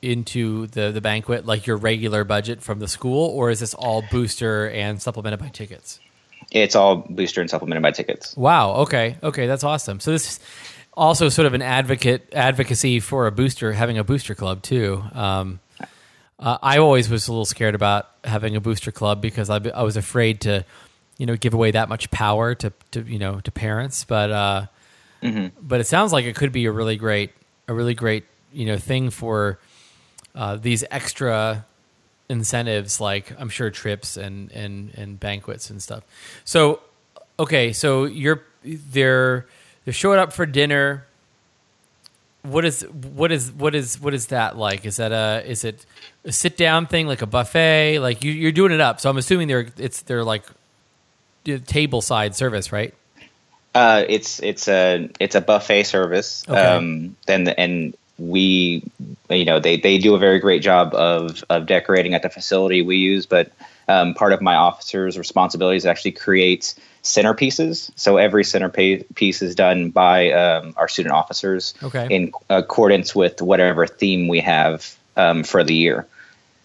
into 0.02 0.68
the 0.68 0.92
the 0.92 1.02
banquet 1.02 1.46
like 1.46 1.66
your 1.66 1.78
regular 1.78 2.26
budget 2.26 2.62
from 2.62 2.80
the 2.80 2.88
school 2.90 3.30
or 3.30 3.50
is 3.50 3.62
this 3.62 3.74
all 3.74 4.04
booster 4.12 4.70
and 4.72 5.02
supplemented 5.02 5.40
by 5.40 5.48
tickets? 5.48 6.02
It's 6.52 6.76
all 6.76 6.98
booster 6.98 7.40
and 7.40 7.50
supplemented 7.50 7.82
by 7.82 7.92
tickets. 7.92 8.36
Wow. 8.36 8.74
Okay. 8.82 9.16
Okay. 9.24 9.48
That's 9.48 9.64
awesome. 9.64 10.02
So 10.02 10.12
this 10.12 10.42
also 11.00 11.30
sort 11.30 11.46
of 11.46 11.54
an 11.54 11.62
advocate 11.62 12.28
advocacy 12.34 13.00
for 13.00 13.26
a 13.26 13.32
booster, 13.32 13.72
having 13.72 13.98
a 13.98 14.04
booster 14.04 14.36
club 14.36 14.62
too. 14.62 15.02
Um, 15.14 15.62
uh, 16.38 16.58
I 16.62 16.78
always 16.78 17.10
was 17.10 17.28
a 17.28 17.32
little 17.32 17.46
scared 17.46 17.74
about 17.74 18.10
having 18.26 18.56
a 18.56 18.62
booster 18.62 18.92
club 18.92 19.22
because 19.22 19.50
I, 19.50 19.62
I, 19.74 19.84
was 19.84 19.98
afraid 19.98 20.42
to, 20.42 20.66
you 21.18 21.26
know, 21.26 21.36
give 21.36 21.54
away 21.54 21.72
that 21.72 21.90
much 21.90 22.12
power 22.12 22.54
to, 22.56 22.74
to 22.92 23.02
you 23.02 23.18
know 23.18 23.40
to 23.42 23.52
parents. 23.52 24.04
But 24.04 24.30
uh, 24.30 24.66
mm-hmm. 25.24 25.48
but 25.62 25.80
it 25.80 25.88
sounds 25.88 26.12
like 26.12 26.26
it 26.26 26.36
could 26.36 26.52
be 26.52 26.66
a 26.66 26.72
really 26.72 26.98
great 26.98 27.32
a 27.68 27.74
really 27.74 27.94
great 27.94 28.26
you 28.52 28.66
know 28.66 28.78
thing 28.78 29.10
for 29.10 29.58
uh, 30.36 30.58
these 30.58 30.84
extra 30.92 31.66
incentives 32.30 33.02
like 33.02 33.34
I'm 33.40 33.50
sure 33.50 33.72
trips 33.72 34.18
and 34.18 34.52
and 34.52 34.92
and 34.96 35.20
banquets 35.20 35.70
and 35.70 35.82
stuff. 35.82 36.04
So 36.44 36.82
okay, 37.40 37.72
so 37.72 38.04
you're 38.04 38.44
they're 38.64 39.46
they're 39.86 39.94
showing 39.94 40.20
up 40.20 40.34
for 40.34 40.46
dinner. 40.46 41.06
What 42.42 42.64
is 42.66 42.82
what 42.84 43.32
is 43.32 43.52
what 43.52 43.76
is 43.76 44.00
what 44.00 44.14
is 44.14 44.28
that 44.28 44.58
like? 44.58 44.86
Is 44.86 44.98
that 44.98 45.12
a 45.12 45.44
is 45.46 45.64
it 45.64 45.86
a 46.24 46.32
sit 46.32 46.58
down 46.58 46.86
thing 46.86 47.08
like 47.08 47.22
a 47.22 47.28
buffet? 47.28 48.00
Like 48.00 48.24
you, 48.24 48.32
you're 48.32 48.52
doing 48.52 48.72
it 48.72 48.82
up, 48.82 49.00
so 49.00 49.10
I'm 49.10 49.18
assuming 49.18 49.48
they're 49.48 49.68
it's 49.78 50.02
they're 50.04 50.24
like 50.24 50.46
table 51.66 52.02
side 52.02 52.36
service, 52.36 52.72
right? 52.72 52.94
Uh, 53.76 54.04
it's 54.08 54.42
it's 54.42 54.68
a 54.68 55.10
it's 55.20 55.36
a 55.36 55.42
buffet 55.42 55.84
service. 55.84 56.44
Okay. 56.48 56.60
Um, 56.60 57.16
then 57.28 57.48
and 57.50 57.96
we, 58.18 58.84
you 59.30 59.46
know, 59.46 59.60
they 59.60 59.78
they 59.78 59.98
do 59.98 60.16
a 60.16 60.20
very 60.20 60.40
great 60.40 60.62
job 60.62 60.94
of 60.94 61.44
of 61.50 61.66
decorating 61.66 62.14
at 62.14 62.22
the 62.22 62.30
facility 62.30 62.82
we 62.82 62.98
use. 62.98 63.26
But 63.26 63.52
um, 63.90 64.14
part 64.14 64.32
of 64.32 64.42
my 64.42 64.56
officer's 64.56 65.18
responsibilities 65.18 65.82
is 65.82 65.86
actually 65.86 66.14
create 66.14 66.76
centerpieces. 67.04 67.92
So 67.96 68.18
every 68.18 68.44
centerpiece 68.44 69.42
is 69.42 69.56
done 69.56 69.90
by 69.90 70.32
um, 70.32 70.74
our 70.78 70.88
student 70.88 71.14
officers 71.14 71.74
Okay. 71.84 72.08
in 72.10 72.32
accordance 72.50 73.16
with 73.16 73.42
whatever 73.42 73.88
theme 73.88 74.28
we 74.28 74.40
have 74.42 74.96
um, 75.18 75.44
for 75.44 75.64
the 75.64 75.74
year. 75.74 76.06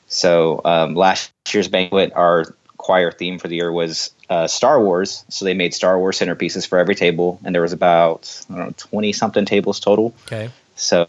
So 0.08 0.60
um, 0.64 0.94
last 0.94 1.32
year's 1.52 1.68
banquet, 1.68 2.12
our 2.14 2.54
choir 2.76 3.10
theme 3.10 3.38
for 3.38 3.48
the 3.48 3.56
year 3.56 3.72
was 3.72 4.10
uh, 4.28 4.46
Star 4.46 4.82
Wars. 4.82 5.24
So 5.28 5.44
they 5.44 5.54
made 5.54 5.72
Star 5.72 5.98
Wars 5.98 6.18
centerpieces 6.18 6.68
for 6.68 6.78
every 6.78 6.94
table, 6.94 7.40
and 7.44 7.54
there 7.54 7.62
was 7.62 7.72
about 7.72 8.40
I 8.50 8.56
don't 8.56 8.66
know 8.66 8.74
twenty 8.76 9.12
something 9.12 9.46
tables 9.46 9.80
total. 9.80 10.14
Okay. 10.26 10.50
So 10.76 11.08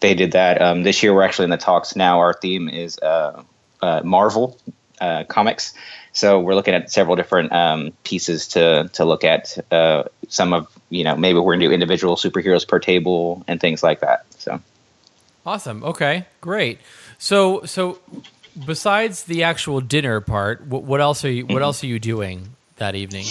they 0.00 0.14
did 0.14 0.32
that. 0.32 0.62
Um, 0.62 0.82
this 0.82 1.02
year 1.02 1.12
we're 1.14 1.22
actually 1.22 1.44
in 1.44 1.50
the 1.50 1.56
talks 1.58 1.94
now. 1.94 2.20
Our 2.20 2.32
theme 2.32 2.68
is 2.68 2.98
uh, 3.00 3.42
uh, 3.82 4.00
Marvel 4.04 4.56
uh, 5.00 5.24
comics. 5.24 5.74
So 6.12 6.40
we're 6.40 6.54
looking 6.54 6.74
at 6.74 6.90
several 6.90 7.16
different 7.16 7.52
um, 7.52 7.92
pieces 8.04 8.48
to 8.48 8.90
to 8.94 9.04
look 9.04 9.24
at. 9.24 9.56
Uh, 9.70 10.04
some 10.28 10.52
of 10.52 10.68
you 10.90 11.04
know 11.04 11.16
maybe 11.16 11.38
we're 11.38 11.54
gonna 11.54 11.66
do 11.66 11.72
individual 11.72 12.16
superheroes 12.16 12.66
per 12.66 12.78
table 12.78 13.44
and 13.48 13.60
things 13.60 13.82
like 13.82 14.00
that. 14.00 14.24
So. 14.38 14.60
Awesome. 15.46 15.82
Okay, 15.84 16.26
great. 16.40 16.78
So 17.18 17.64
so 17.64 17.98
besides 18.66 19.24
the 19.24 19.42
actual 19.42 19.80
dinner 19.80 20.20
part, 20.20 20.66
what, 20.66 20.82
what 20.82 21.00
else 21.00 21.24
are 21.24 21.30
you 21.30 21.46
what 21.46 21.62
else 21.62 21.82
are 21.82 21.86
you 21.86 21.98
doing 21.98 22.50
that 22.76 22.94
evening? 22.94 23.26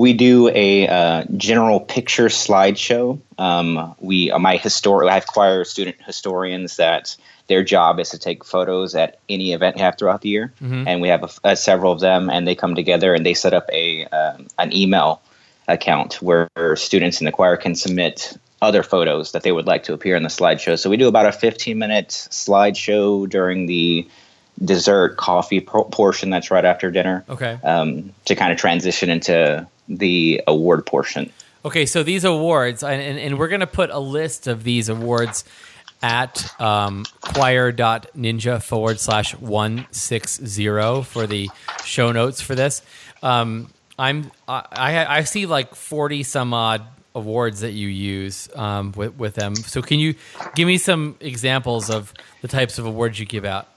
We 0.00 0.14
do 0.14 0.48
a 0.48 0.88
uh, 0.88 1.24
general 1.36 1.78
picture 1.78 2.28
slideshow. 2.28 3.20
Um, 3.36 3.94
we, 4.00 4.30
uh, 4.30 4.38
my 4.38 4.56
histor- 4.56 5.06
I 5.06 5.12
have 5.12 5.26
choir 5.26 5.62
student 5.64 5.98
historians 6.00 6.76
that 6.76 7.14
their 7.48 7.62
job 7.62 8.00
is 8.00 8.08
to 8.10 8.18
take 8.18 8.42
photos 8.42 8.94
at 8.94 9.18
any 9.28 9.52
event 9.52 9.76
you 9.76 9.82
have 9.82 9.98
throughout 9.98 10.22
the 10.22 10.30
year, 10.30 10.54
and 10.62 11.02
we 11.02 11.08
have 11.08 11.24
a, 11.24 11.50
a, 11.50 11.54
several 11.54 11.92
of 11.92 12.00
them, 12.00 12.30
and 12.30 12.48
they 12.48 12.54
come 12.54 12.74
together 12.74 13.12
and 13.12 13.26
they 13.26 13.34
set 13.34 13.52
up 13.52 13.68
a 13.70 14.06
um, 14.06 14.46
an 14.58 14.74
email 14.74 15.20
account 15.68 16.14
where 16.22 16.48
students 16.76 17.20
in 17.20 17.26
the 17.26 17.32
choir 17.32 17.58
can 17.58 17.74
submit 17.74 18.38
other 18.62 18.82
photos 18.82 19.32
that 19.32 19.42
they 19.42 19.52
would 19.52 19.66
like 19.66 19.82
to 19.82 19.92
appear 19.92 20.16
in 20.16 20.22
the 20.22 20.30
slideshow. 20.30 20.78
So 20.78 20.88
we 20.88 20.96
do 20.96 21.08
about 21.08 21.26
a 21.26 21.32
15 21.32 21.78
minute 21.78 22.08
slideshow 22.08 23.28
during 23.28 23.66
the 23.66 24.08
dessert 24.64 25.18
coffee 25.18 25.60
por- 25.60 25.88
portion 25.90 26.30
that's 26.30 26.50
right 26.50 26.64
after 26.64 26.90
dinner 26.90 27.24
Okay. 27.28 27.58
um, 27.64 28.12
to 28.26 28.34
kind 28.34 28.52
of 28.52 28.58
transition 28.58 29.10
into 29.10 29.66
the 29.90 30.42
award 30.46 30.86
portion. 30.86 31.30
Okay, 31.64 31.84
so 31.84 32.02
these 32.02 32.24
awards, 32.24 32.82
and, 32.82 33.02
and, 33.02 33.18
and 33.18 33.38
we're 33.38 33.48
going 33.48 33.60
to 33.60 33.66
put 33.66 33.90
a 33.90 33.98
list 33.98 34.46
of 34.46 34.64
these 34.64 34.88
awards 34.88 35.44
at 36.02 36.58
um, 36.58 37.04
choir.ninja 37.20 38.62
forward 38.62 38.98
slash 38.98 39.34
160 39.34 41.02
for 41.02 41.26
the 41.26 41.50
show 41.84 42.12
notes 42.12 42.40
for 42.40 42.54
this. 42.54 42.80
Um, 43.22 43.70
I'm 43.98 44.30
I, 44.48 45.04
I 45.18 45.24
see 45.24 45.44
like 45.44 45.74
40 45.74 46.22
some 46.22 46.54
odd 46.54 46.86
awards 47.14 47.60
that 47.60 47.72
you 47.72 47.88
use 47.88 48.48
um, 48.54 48.92
with, 48.92 49.18
with 49.18 49.34
them. 49.34 49.54
So 49.54 49.82
can 49.82 49.98
you 49.98 50.14
give 50.54 50.66
me 50.66 50.78
some 50.78 51.16
examples 51.20 51.90
of 51.90 52.14
the 52.40 52.48
types 52.48 52.78
of 52.78 52.86
awards 52.86 53.20
you 53.20 53.26
give 53.26 53.44
out? 53.44 53.68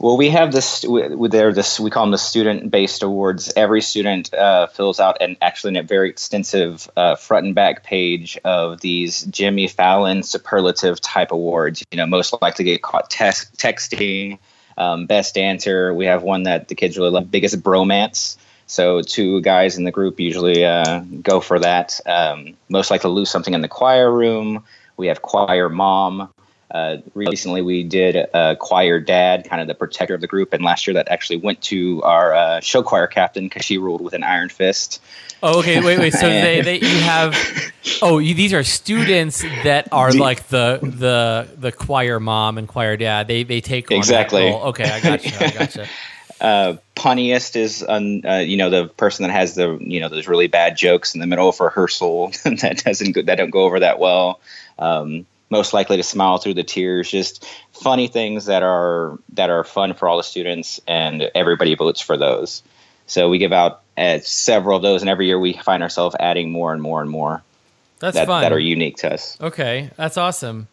Well, 0.00 0.16
we 0.16 0.30
have 0.30 0.52
this. 0.52 0.84
we- 0.84 1.28
They're 1.28 1.52
this. 1.52 1.80
We 1.80 1.90
call 1.90 2.04
them 2.04 2.12
the 2.12 2.18
student-based 2.18 3.02
awards. 3.02 3.52
Every 3.56 3.82
student 3.82 4.32
uh, 4.32 4.68
fills 4.68 5.00
out 5.00 5.20
an 5.20 5.36
actually 5.42 5.76
a 5.76 5.82
very 5.82 6.08
extensive 6.08 6.88
uh, 6.96 7.16
front 7.16 7.46
and 7.46 7.54
back 7.54 7.82
page 7.82 8.38
of 8.44 8.80
these 8.80 9.24
Jimmy 9.24 9.66
Fallon 9.66 10.22
superlative 10.22 11.00
type 11.00 11.32
awards. 11.32 11.84
You 11.90 11.96
know, 11.96 12.06
most 12.06 12.32
likely 12.40 12.64
get 12.64 12.82
caught 12.82 13.10
tex- 13.10 13.50
texting, 13.56 14.38
um, 14.76 15.06
best 15.06 15.34
dancer. 15.34 15.92
We 15.92 16.06
have 16.06 16.22
one 16.22 16.44
that 16.44 16.68
the 16.68 16.76
kids 16.76 16.96
really 16.96 17.10
love, 17.10 17.28
biggest 17.30 17.60
bromance. 17.60 18.36
So 18.68 19.02
two 19.02 19.40
guys 19.40 19.78
in 19.78 19.82
the 19.84 19.90
group 19.90 20.20
usually 20.20 20.64
uh, 20.64 21.00
go 21.22 21.40
for 21.40 21.58
that. 21.58 21.98
Um, 22.06 22.54
most 22.68 22.92
likely 22.92 23.10
lose 23.10 23.30
something 23.30 23.54
in 23.54 23.62
the 23.62 23.68
choir 23.68 24.12
room. 24.12 24.62
We 24.96 25.08
have 25.08 25.22
choir 25.22 25.68
mom. 25.68 26.28
Uh, 26.70 26.98
recently, 27.14 27.62
we 27.62 27.82
did 27.82 28.28
uh, 28.34 28.54
choir 28.56 29.00
dad, 29.00 29.48
kind 29.48 29.62
of 29.62 29.68
the 29.68 29.74
protector 29.74 30.14
of 30.14 30.20
the 30.20 30.26
group, 30.26 30.52
and 30.52 30.62
last 30.62 30.86
year 30.86 30.94
that 30.94 31.08
actually 31.08 31.38
went 31.38 31.62
to 31.62 32.02
our 32.02 32.34
uh, 32.34 32.60
show 32.60 32.82
choir 32.82 33.06
captain 33.06 33.44
because 33.44 33.64
she 33.64 33.78
ruled 33.78 34.02
with 34.02 34.12
an 34.12 34.22
iron 34.22 34.48
fist. 34.48 35.00
Oh, 35.42 35.60
okay. 35.60 35.80
Wait, 35.80 35.98
wait. 35.98 36.12
So 36.12 36.28
they, 36.28 36.60
they 36.60 36.80
you 36.80 37.00
have 37.00 37.36
oh 38.02 38.18
you, 38.18 38.34
these 38.34 38.52
are 38.52 38.64
students 38.64 39.42
that 39.62 39.88
are 39.92 40.12
like 40.12 40.48
the 40.48 40.80
the 40.82 41.48
the 41.56 41.72
choir 41.72 42.20
mom 42.20 42.58
and 42.58 42.68
choir 42.68 42.96
dad. 42.96 43.28
They 43.28 43.44
they 43.44 43.60
take 43.60 43.90
Exactly. 43.90 44.52
Okay, 44.52 44.90
I 44.90 45.00
gotcha. 45.00 45.44
I 45.44 45.50
gotcha. 45.50 45.88
Uh, 46.40 46.76
punniest 46.94 47.56
is, 47.56 47.82
un, 47.82 48.22
uh, 48.24 48.36
you 48.36 48.56
know, 48.56 48.70
the 48.70 48.86
person 48.86 49.24
that 49.24 49.32
has 49.32 49.56
the, 49.56 49.76
you 49.80 49.98
know, 49.98 50.08
those 50.08 50.28
really 50.28 50.46
bad 50.46 50.76
jokes 50.76 51.12
in 51.14 51.20
the 51.20 51.26
middle 51.26 51.48
of 51.48 51.58
rehearsal 51.58 52.28
that 52.44 52.82
doesn't 52.84 53.10
go, 53.10 53.22
that 53.22 53.34
don't 53.34 53.50
go 53.50 53.62
over 53.62 53.80
that 53.80 53.98
well. 53.98 54.40
Um, 54.78 55.26
most 55.50 55.72
likely 55.72 55.96
to 55.96 56.02
smile 56.02 56.38
through 56.38 56.54
the 56.54 56.64
tears. 56.64 57.10
Just 57.10 57.46
funny 57.72 58.08
things 58.08 58.46
that 58.46 58.62
are 58.62 59.18
that 59.34 59.50
are 59.50 59.64
fun 59.64 59.94
for 59.94 60.08
all 60.08 60.16
the 60.16 60.22
students, 60.22 60.80
and 60.86 61.30
everybody 61.34 61.74
votes 61.74 62.00
for 62.00 62.16
those. 62.16 62.62
So 63.06 63.30
we 63.30 63.38
give 63.38 63.52
out 63.52 63.82
uh, 63.96 64.18
several 64.20 64.76
of 64.76 64.82
those, 64.82 65.02
and 65.02 65.08
every 65.08 65.26
year 65.26 65.38
we 65.38 65.54
find 65.54 65.82
ourselves 65.82 66.14
adding 66.20 66.52
more 66.52 66.72
and 66.72 66.82
more 66.82 67.00
and 67.00 67.10
more 67.10 67.42
That's 68.00 68.14
that, 68.14 68.26
fun. 68.26 68.42
that 68.42 68.52
are 68.52 68.58
unique 68.58 68.98
to 68.98 69.14
us. 69.14 69.38
Okay, 69.40 69.90
that's 69.96 70.18
awesome. 70.18 70.68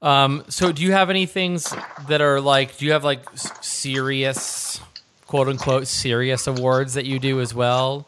Um, 0.00 0.44
so, 0.48 0.72
do 0.72 0.82
you 0.82 0.92
have 0.92 1.10
any 1.10 1.26
things 1.26 1.74
that 2.08 2.20
are 2.20 2.40
like? 2.40 2.78
Do 2.78 2.86
you 2.86 2.92
have 2.92 3.04
like 3.04 3.24
serious, 3.34 4.80
quote 5.26 5.48
unquote, 5.48 5.86
serious 5.86 6.46
awards 6.46 6.94
that 6.94 7.04
you 7.04 7.18
do 7.18 7.40
as 7.40 7.54
well? 7.54 8.06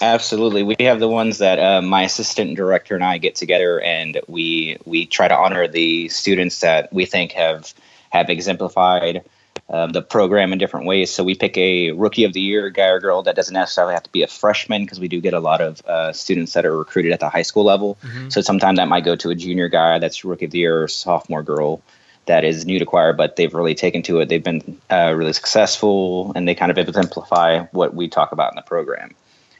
Absolutely, 0.00 0.62
we 0.62 0.76
have 0.80 1.00
the 1.00 1.08
ones 1.08 1.38
that 1.38 1.58
uh, 1.58 1.82
my 1.82 2.02
assistant 2.02 2.56
director 2.56 2.94
and 2.94 3.04
I 3.04 3.18
get 3.18 3.34
together, 3.34 3.80
and 3.80 4.20
we 4.28 4.76
we 4.84 5.06
try 5.06 5.26
to 5.26 5.36
honor 5.36 5.66
the 5.66 6.08
students 6.08 6.60
that 6.60 6.92
we 6.92 7.04
think 7.04 7.32
have 7.32 7.74
have 8.10 8.30
exemplified 8.30 9.24
um, 9.70 9.90
the 9.90 10.00
program 10.00 10.52
in 10.52 10.58
different 10.58 10.86
ways. 10.86 11.10
So 11.10 11.24
we 11.24 11.34
pick 11.34 11.56
a 11.58 11.90
rookie 11.92 12.24
of 12.24 12.32
the 12.32 12.40
year 12.40 12.70
guy 12.70 12.86
or 12.86 13.00
girl 13.00 13.22
that 13.22 13.36
doesn't 13.36 13.52
necessarily 13.52 13.92
have 13.92 14.04
to 14.04 14.12
be 14.12 14.22
a 14.22 14.26
freshman 14.26 14.84
because 14.84 15.00
we 15.00 15.08
do 15.08 15.20
get 15.20 15.34
a 15.34 15.40
lot 15.40 15.60
of 15.60 15.84
uh, 15.84 16.12
students 16.12 16.52
that 16.54 16.64
are 16.64 16.78
recruited 16.78 17.12
at 17.12 17.20
the 17.20 17.28
high 17.28 17.42
school 17.42 17.64
level. 17.64 17.98
So 18.30 18.40
sometimes 18.40 18.78
that 18.78 18.88
might 18.88 19.04
go 19.04 19.16
to 19.16 19.30
a 19.30 19.34
junior 19.34 19.68
guy 19.68 19.98
that's 19.98 20.24
rookie 20.24 20.46
of 20.46 20.52
the 20.52 20.58
year 20.58 20.84
or 20.84 20.88
sophomore 20.88 21.42
girl 21.42 21.82
that 22.26 22.44
is 22.44 22.64
new 22.64 22.78
to 22.78 22.86
choir, 22.86 23.12
but 23.12 23.36
they've 23.36 23.52
really 23.52 23.74
taken 23.74 24.02
to 24.02 24.20
it. 24.20 24.28
They've 24.28 24.42
been 24.42 24.78
uh, 24.90 25.12
really 25.16 25.32
successful, 25.32 26.32
and 26.34 26.46
they 26.46 26.54
kind 26.54 26.70
of 26.70 26.78
exemplify 26.78 27.64
what 27.72 27.94
we 27.94 28.08
talk 28.08 28.32
about 28.32 28.52
in 28.52 28.56
the 28.56 28.62
program. 28.62 29.14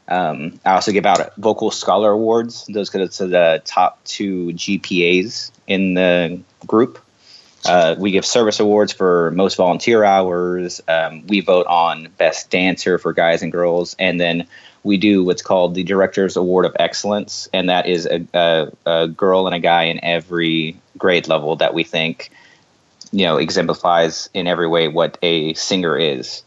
Um, 0.09 0.59
I 0.65 0.73
also 0.73 0.93
give 0.93 1.07
out 1.07 1.35
vocal 1.37 1.71
scholar 1.71 2.13
awards. 2.13 2.67
Those 2.67 2.89
go 2.89 3.07
to 3.07 3.27
the 3.27 3.63
top 3.65 4.03
two 4.05 4.47
GPAs 4.49 5.51
in 5.67 5.95
the 5.95 6.41
group. 6.67 6.99
Uh, 7.67 7.95
we 7.99 8.11
give 8.11 8.25
service 8.25 8.61
awards 8.61 8.93
for 8.93 9.31
most 9.33 9.57
volunteer 9.57 10.05
hours. 10.05 10.81
Um, 10.89 11.27
we 11.27 11.41
vote 11.41 11.67
on 11.67 12.09
best 12.17 12.51
dancer 12.51 12.99
for 12.99 13.13
guys 13.13 13.43
and 13.43 13.53
girls, 13.53 13.95
and 13.99 14.19
then 14.19 14.47
we 14.85 14.97
do 14.97 15.25
what's 15.25 15.43
called 15.43 15.75
the 15.75 15.83
Director's 15.83 16.37
Award 16.37 16.65
of 16.65 16.77
Excellence, 16.79 17.49
and 17.53 17.69
that 17.69 17.87
is 17.87 18.07
a, 18.07 18.27
a, 18.33 18.73
a 18.87 19.09
girl 19.09 19.47
and 19.47 19.55
a 19.55 19.59
guy 19.59 19.85
in 19.85 20.03
every 20.03 20.81
grade 20.97 21.29
level 21.29 21.57
that 21.57 21.75
we 21.75 21.85
think, 21.85 22.31
you 23.11 23.27
know, 23.27 23.37
exemplifies 23.37 24.31
in 24.33 24.47
every 24.47 24.69
way 24.69 24.89
what 24.89 25.19
a 25.21 25.53
singer 25.55 25.97
is. 25.99 26.43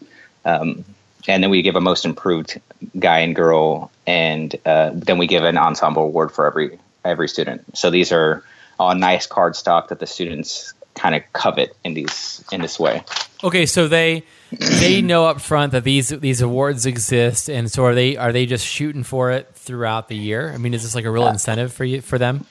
Um, 0.46 0.86
and 1.28 1.44
then 1.44 1.50
we 1.50 1.62
give 1.62 1.76
a 1.76 1.82
most 1.82 2.06
improved 2.06 2.60
guy 3.00 3.20
and 3.20 3.36
girl, 3.36 3.92
and 4.08 4.56
uh, 4.66 4.92
then 4.94 5.18
we 5.18 5.28
give 5.28 5.44
an 5.44 5.58
ensemble 5.58 6.04
award 6.04 6.32
for 6.32 6.46
every 6.46 6.80
every 7.04 7.28
student. 7.28 7.78
So 7.78 7.90
these 7.90 8.12
are 8.12 8.44
all 8.80 8.96
nice 8.96 9.28
card 9.28 9.56
stock 9.56 9.90
that 9.90 10.00
the 10.00 10.08
students 10.08 10.74
kind 10.94 11.16
of 11.16 11.22
covet 11.34 11.76
in 11.84 11.94
these 11.94 12.44
in 12.52 12.62
this 12.62 12.80
way. 12.80 13.04
Okay, 13.44 13.66
so 13.66 13.88
they 13.88 14.24
they 14.52 15.02
know 15.02 15.26
up 15.26 15.42
front 15.42 15.72
that 15.72 15.84
these 15.84 16.10
these 16.10 16.42
awards 16.42 16.86
exist, 16.86 17.50
and 17.50 17.72
so 17.72 17.86
are 17.86 17.96
they 17.96 18.18
are 18.18 18.32
they 18.32 18.46
just 18.46 18.66
shooting 18.66 19.04
for 19.04 19.32
it 19.32 19.50
throughout 19.54 20.08
the 20.08 20.16
year? 20.16 20.52
I 20.54 20.58
mean, 20.58 20.74
is 20.74 20.84
this 20.84 20.96
like 20.96 21.06
a 21.06 21.12
real 21.12 21.28
incentive 21.28 21.74
for 21.74 21.86
you 21.86 22.02
for 22.02 22.18
them? 22.18 22.46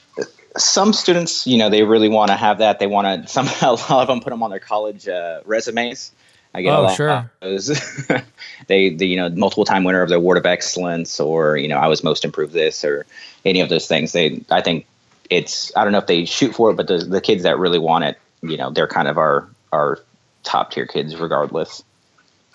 some 0.56 0.92
students, 0.92 1.46
you 1.46 1.58
know, 1.58 1.70
they 1.70 1.82
really 1.82 2.08
want 2.08 2.30
to 2.30 2.36
have 2.36 2.58
that. 2.58 2.78
They 2.78 2.86
want 2.86 3.26
to. 3.26 3.28
Some 3.32 3.46
a 3.62 3.72
lot 3.72 3.90
of 3.90 4.08
them 4.08 4.20
put 4.20 4.30
them 4.30 4.42
on 4.42 4.50
their 4.50 4.60
college 4.60 5.08
uh, 5.08 5.40
resumes. 5.44 6.12
I 6.52 6.62
get 6.62 6.72
Oh, 6.74 6.80
a 6.80 6.82
lot 6.82 6.96
sure. 6.96 7.10
of 7.10 7.28
those. 7.40 7.66
they, 8.66 8.90
the, 8.90 9.06
you 9.06 9.16
know, 9.16 9.28
multiple 9.30 9.64
time 9.64 9.84
winner 9.84 10.02
of 10.02 10.08
the 10.08 10.16
award 10.16 10.36
of 10.36 10.46
excellence, 10.46 11.20
or 11.20 11.56
you 11.56 11.68
know, 11.68 11.76
I 11.78 11.86
was 11.86 12.02
most 12.02 12.24
improved 12.24 12.52
this, 12.52 12.84
or 12.84 13.06
any 13.44 13.60
of 13.60 13.68
those 13.68 13.86
things. 13.86 14.12
They, 14.12 14.42
I 14.50 14.60
think 14.60 14.86
it's. 15.28 15.70
I 15.76 15.84
don't 15.84 15.92
know 15.92 15.98
if 15.98 16.06
they 16.06 16.24
shoot 16.24 16.54
for 16.54 16.70
it, 16.70 16.74
but 16.74 16.88
the 16.88 16.98
the 16.98 17.20
kids 17.20 17.44
that 17.44 17.58
really 17.58 17.78
want 17.78 18.04
it, 18.04 18.18
you 18.42 18.56
know, 18.56 18.70
they're 18.70 18.88
kind 18.88 19.06
of 19.08 19.16
our 19.16 19.48
our 19.72 20.00
top 20.42 20.72
tier 20.72 20.86
kids, 20.86 21.16
regardless. 21.16 21.82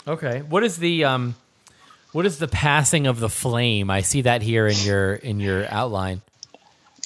Okay. 0.07 0.41
What 0.41 0.63
is 0.63 0.77
the 0.77 1.05
um, 1.05 1.35
what 2.11 2.25
is 2.25 2.37
the 2.37 2.47
passing 2.49 3.07
of 3.07 3.19
the 3.19 3.29
flame? 3.29 3.89
I 3.89 4.01
see 4.01 4.21
that 4.23 4.41
here 4.41 4.67
in 4.67 4.77
your 4.79 5.13
in 5.13 5.39
your 5.39 5.65
outline. 5.71 6.21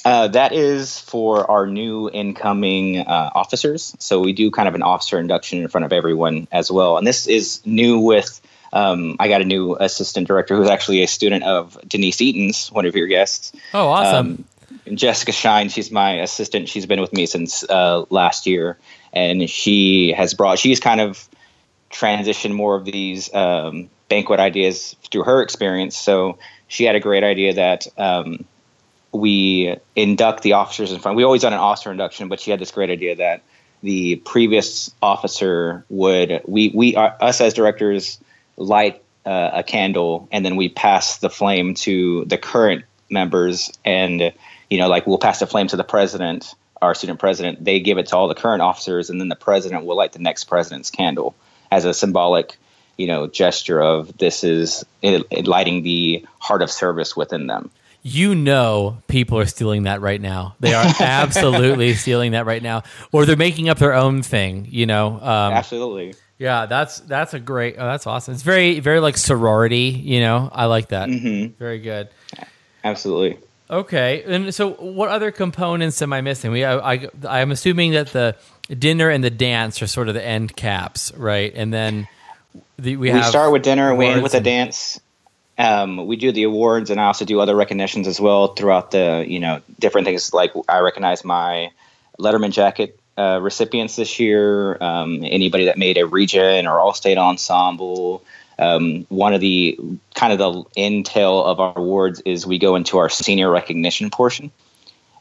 Uh, 0.06 0.28
that 0.30 0.54
is 0.54 1.00
for 1.00 1.50
our 1.50 1.68
new 1.68 2.10
incoming 2.10 3.00
uh, 3.00 3.30
officers. 3.36 3.96
So 4.00 4.20
we 4.20 4.34
do 4.34 4.50
kind 4.50 4.68
of 4.68 4.76
an 4.76 4.82
officer 4.82 5.20
induction 5.20 5.62
in 5.62 5.68
front 5.68 5.86
of 5.86 5.94
everyone 5.94 6.48
as 6.52 6.72
well. 6.72 6.98
And 6.98 7.06
this 7.06 7.28
is 7.28 7.66
new 7.66 8.00
with. 8.00 8.42
Um, 8.72 9.16
I 9.20 9.28
got 9.28 9.42
a 9.42 9.46
new 9.46 9.76
assistant 9.76 10.28
director 10.28 10.56
who's 10.56 10.70
actually 10.70 11.02
a 11.02 11.08
student 11.08 11.44
of 11.44 11.78
Denise 11.88 12.22
Eaton's, 12.22 12.72
one 12.72 12.86
of 12.86 12.96
your 12.96 13.08
guests. 13.08 13.52
Oh, 13.74 13.88
awesome. 13.88 14.46
Um, 14.88 14.96
Jessica 14.96 15.32
Shine, 15.32 15.70
she's 15.70 15.92
my 15.92 16.14
assistant. 16.14 16.70
She's 16.70 16.86
been 16.86 17.02
with 17.02 17.12
me 17.12 17.26
since 17.26 17.64
uh, 17.64 18.06
last 18.10 18.46
year, 18.46 18.78
and 19.12 19.50
she 19.50 20.14
has 20.14 20.34
brought. 20.34 20.60
She's 20.60 20.80
kind 20.80 21.02
of 21.02 21.28
transitioned 21.92 22.54
more 22.54 22.76
of 22.76 22.86
these 22.86 23.34
um, 23.34 23.90
banquet 24.08 24.40
ideas 24.40 24.96
through 25.12 25.24
her 25.24 25.42
experience. 25.42 25.98
So 25.98 26.38
she 26.68 26.84
had 26.84 26.96
a 26.96 27.00
great 27.00 27.24
idea 27.24 27.54
that 27.54 27.88
um, 27.98 28.46
we 29.12 29.76
induct 29.96 30.44
the 30.44 30.54
officers 30.54 30.92
in 30.92 31.00
front. 31.00 31.18
We 31.18 31.24
always 31.24 31.42
done 31.42 31.54
an 31.54 31.60
officer 31.60 31.92
induction, 31.92 32.28
but 32.28 32.40
she 32.40 32.52
had 32.52 32.60
this 32.60 32.72
great 32.72 32.90
idea 32.90 33.16
that 33.16 33.42
the 33.82 34.18
previous 34.18 34.94
officer 35.02 35.86
would 35.90 36.42
we 36.46 36.72
we 36.74 36.96
uh, 36.96 37.12
us 37.22 37.40
as 37.42 37.54
directors 37.54 38.20
light 38.58 39.02
uh, 39.26 39.52
a 39.54 39.64
candle 39.64 40.28
and 40.32 40.46
then 40.46 40.56
we 40.56 40.70
pass 40.70 41.20
the 41.20 41.30
flame 41.30 41.74
to 41.74 42.26
the 42.26 42.38
current 42.38 42.84
members 43.10 43.72
and 43.86 44.34
you 44.70 44.78
know 44.78 44.88
like 44.88 45.08
we'll 45.08 45.18
pass 45.18 45.40
the 45.40 45.48
flame 45.48 45.68
to 45.68 45.78
the 45.78 45.84
president 45.84 46.56
our 46.82 46.94
student 46.94 47.20
president 47.20 47.64
they 47.64 47.80
give 47.80 47.98
it 47.98 48.08
to 48.08 48.18
all 48.18 48.28
the 48.28 48.36
current 48.36 48.62
officers 48.62 49.10
and 49.10 49.20
then 49.20 49.30
the 49.30 49.36
president 49.36 49.86
will 49.86 49.96
light 49.96 50.12
the 50.14 50.20
next 50.20 50.46
president's 50.46 50.92
candle 50.92 51.34
as 51.72 51.86
a 51.86 51.94
symbolic 51.94 52.58
you 52.98 53.08
know 53.08 53.28
gesture 53.28 53.82
of 53.82 54.18
this 54.18 54.44
is 54.44 54.86
lighting 55.46 55.84
the 55.84 56.26
heart 56.40 56.62
of 56.62 56.70
service 56.70 57.16
within 57.16 57.48
them 57.48 57.70
you 58.02 58.36
know 58.36 59.02
people 59.08 59.40
are 59.40 59.46
stealing 59.46 59.84
that 59.84 60.02
right 60.02 60.22
now. 60.22 60.56
They 60.60 60.74
are 60.74 60.86
absolutely 61.00 61.94
stealing 61.94 62.32
that 62.32 62.46
right 62.46 62.64
now, 62.64 62.84
or 63.12 63.26
they're 63.26 63.36
making 63.36 63.70
up 63.70 63.78
their 63.78 63.94
own 63.94 64.22
thing. 64.24 64.68
You 64.70 64.86
know, 64.86 65.14
um, 65.16 65.54
absolutely 65.54 66.14
yeah, 66.38 66.66
that's 66.68 67.02
that's 67.02 67.34
a 67.34 67.40
great. 67.40 67.76
Oh, 67.78 67.86
that's 67.86 68.08
awesome. 68.08 68.34
It's 68.34 68.44
very 68.44 68.80
very 68.80 69.02
like 69.02 69.18
sorority. 69.18 69.90
You 69.90 70.22
know, 70.22 70.50
I 70.52 70.66
like 70.66 70.90
that. 70.90 71.10
Mhm. 71.10 71.56
Very 71.56 71.80
good. 71.80 72.08
absolutely 72.84 73.38
Okay, 73.72 74.24
and 74.26 74.56
so 74.56 74.72
what 74.72 75.10
other 75.10 75.30
components 75.30 76.02
am 76.02 76.12
I 76.12 76.22
missing? 76.22 76.52
We, 76.52 76.66
I, 76.66 76.94
I, 76.94 77.10
I'm 77.28 77.52
assuming 77.52 77.92
that 77.92 78.08
the 78.08 78.36
dinner 78.74 79.10
and 79.10 79.24
the 79.24 79.30
dance 79.30 79.80
are 79.84 79.88
sort 79.88 80.08
of 80.08 80.16
the 80.16 80.26
end 80.26 80.56
caps, 80.56 81.14
right? 81.16 81.54
And 81.54 81.72
then 81.72 82.08
the, 82.80 82.98
we, 82.98 83.14
we 83.14 83.22
start 83.22 83.52
with 83.52 83.62
dinner 83.62 83.94
we 83.94 84.08
end 84.08 84.24
with 84.24 84.34
a 84.34 84.42
dance 84.42 85.00
um, 85.60 86.08
we 86.08 86.16
do 86.16 86.32
the 86.32 86.44
awards 86.44 86.90
and 86.90 87.00
i 87.00 87.06
also 87.06 87.26
do 87.26 87.40
other 87.40 87.56
recognitions 87.56 88.08
as 88.08 88.20
well 88.20 88.48
throughout 88.48 88.92
the 88.92 89.26
you 89.28 89.40
know 89.40 89.62
different 89.80 90.06
things 90.08 90.34
like 90.34 90.52
i 90.68 90.80
recognize 90.80 91.24
my 91.24 91.70
letterman 92.18 92.52
jacket 92.52 93.00
uh, 93.18 93.40
recipients 93.42 93.98
this 93.98 94.20
year 94.20 94.82
um, 94.82 95.24
anybody 95.24 95.66
that 95.66 95.78
made 95.78 95.98
a 95.98 96.06
region 96.06 96.66
or 96.66 96.80
all 96.80 96.94
state 96.94 97.18
ensemble 97.18 98.24
um, 98.58 99.06
one 99.10 99.34
of 99.34 99.42
the 99.42 99.80
kind 100.16 100.34
of 100.34 100.40
the 100.40 100.64
intel 100.82 101.46
of 101.46 101.60
our 101.60 101.78
awards 101.78 102.22
is 102.22 102.48
we 102.48 102.58
go 102.58 102.76
into 102.76 102.98
our 102.98 103.10
senior 103.10 103.52
recognition 103.52 104.10
portion 104.10 104.52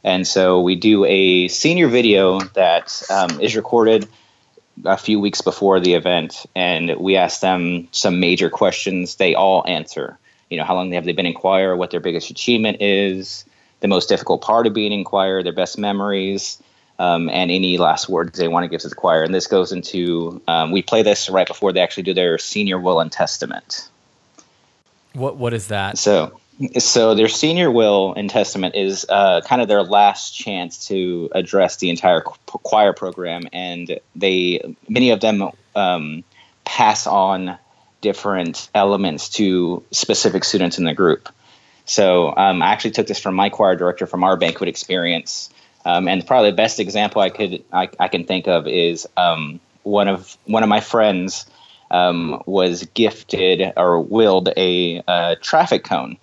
and 0.03 0.25
so 0.25 0.61
we 0.61 0.75
do 0.75 1.03
a 1.03 1.49
senior 1.49 1.89
video 1.89 2.39
that 2.39 3.01
um, 3.09 3.41
is 3.41 3.55
recorded 3.57 4.07
a 4.85 4.95
few 4.95 5.19
weeks 5.19 5.41
before 5.41 5.81
the 5.81 5.93
event, 5.93 6.45
and 6.55 6.95
we 6.97 7.17
ask 7.17 7.41
them 7.41 7.89
some 7.91 8.21
major 8.21 8.49
questions. 8.49 9.15
They 9.15 9.35
all 9.35 9.67
answer. 9.67 10.17
You 10.49 10.57
know, 10.57 10.63
how 10.63 10.75
long 10.75 10.91
have 10.93 11.05
they 11.05 11.13
been 11.13 11.25
in 11.25 11.33
choir? 11.33 11.75
What 11.75 11.91
their 11.91 11.99
biggest 11.99 12.29
achievement 12.29 12.81
is? 12.81 13.45
The 13.81 13.87
most 13.87 14.09
difficult 14.09 14.41
part 14.41 14.67
of 14.67 14.73
being 14.73 14.91
in 14.91 15.03
choir? 15.03 15.43
Their 15.43 15.53
best 15.53 15.77
memories? 15.77 16.61
Um, 16.97 17.29
and 17.29 17.49
any 17.49 17.77
last 17.77 18.09
words 18.09 18.37
they 18.37 18.49
want 18.49 18.65
to 18.65 18.67
give 18.67 18.81
to 18.81 18.89
the 18.89 18.95
choir. 18.95 19.23
And 19.23 19.33
this 19.33 19.47
goes 19.47 19.71
into 19.71 20.41
um, 20.49 20.71
we 20.71 20.81
play 20.81 21.01
this 21.01 21.29
right 21.29 21.47
before 21.47 21.71
they 21.71 21.79
actually 21.79 22.03
do 22.03 22.13
their 22.13 22.37
senior 22.37 22.77
will 22.77 22.99
and 22.99 23.09
testament. 23.09 23.89
What 25.13 25.37
what 25.37 25.53
is 25.53 25.69
that? 25.69 25.97
So, 25.97 26.37
so 26.77 27.15
their 27.15 27.29
senior 27.29 27.71
will 27.71 28.13
and 28.15 28.29
testament 28.29 28.75
is 28.75 29.05
uh, 29.07 29.39
kind 29.41 29.61
of 29.61 29.69
their 29.69 29.81
last 29.81 30.35
chance 30.35 30.87
to 30.87 31.29
address 31.31 31.77
the 31.77 31.89
entire 31.89 32.21
choir 32.21 32.91
program, 32.91 33.43
and 33.53 33.97
they 34.15 34.75
many 34.89 35.11
of 35.11 35.21
them 35.21 35.51
um, 35.75 36.23
pass 36.65 37.07
on 37.07 37.57
different 38.01 38.69
elements 38.73 39.29
to 39.29 39.83
specific 39.91 40.43
students 40.43 40.77
in 40.77 40.85
the 40.85 40.93
group. 40.93 41.29
So 41.85 42.33
um, 42.35 42.61
I 42.61 42.67
actually 42.67 42.91
took 42.91 43.07
this 43.07 43.19
from 43.19 43.35
my 43.35 43.49
choir 43.49 43.75
director 43.75 44.05
from 44.05 44.23
our 44.23 44.37
banquet 44.37 44.69
experience, 44.69 45.49
um, 45.85 46.07
and 46.07 46.25
probably 46.25 46.51
the 46.51 46.55
best 46.55 46.79
example 46.79 47.21
I 47.21 47.29
could 47.29 47.63
I, 47.73 47.89
I 47.99 48.07
can 48.07 48.25
think 48.25 48.47
of 48.47 48.67
is 48.67 49.07
um, 49.17 49.59
one 49.83 50.07
of 50.07 50.37
one 50.45 50.61
of 50.61 50.69
my 50.69 50.81
friends 50.81 51.49
um, 51.89 52.43
was 52.45 52.85
gifted 52.93 53.73
or 53.75 53.99
willed 53.99 54.49
a, 54.55 55.01
uh 55.07 55.35
traffic 55.41 55.83
cone, 55.83 56.17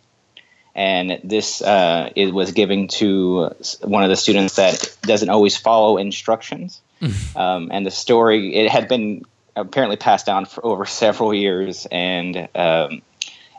and 0.76 1.20
this 1.24 1.62
uh, 1.62 2.10
it 2.14 2.32
was 2.32 2.52
given 2.52 2.86
to 2.88 3.50
one 3.82 4.04
of 4.04 4.08
the 4.08 4.16
students 4.16 4.54
that 4.56 4.96
doesn't 5.02 5.30
always 5.30 5.56
follow 5.56 5.96
instructions. 5.96 6.80
um, 7.36 7.70
and 7.72 7.84
the 7.84 7.90
story 7.90 8.54
it 8.54 8.70
had 8.70 8.88
been 8.88 9.24
apparently 9.56 9.96
passed 9.96 10.26
down 10.26 10.44
for 10.44 10.64
over 10.64 10.84
several 10.84 11.34
years, 11.34 11.86
and 11.90 12.48
um, 12.54 13.02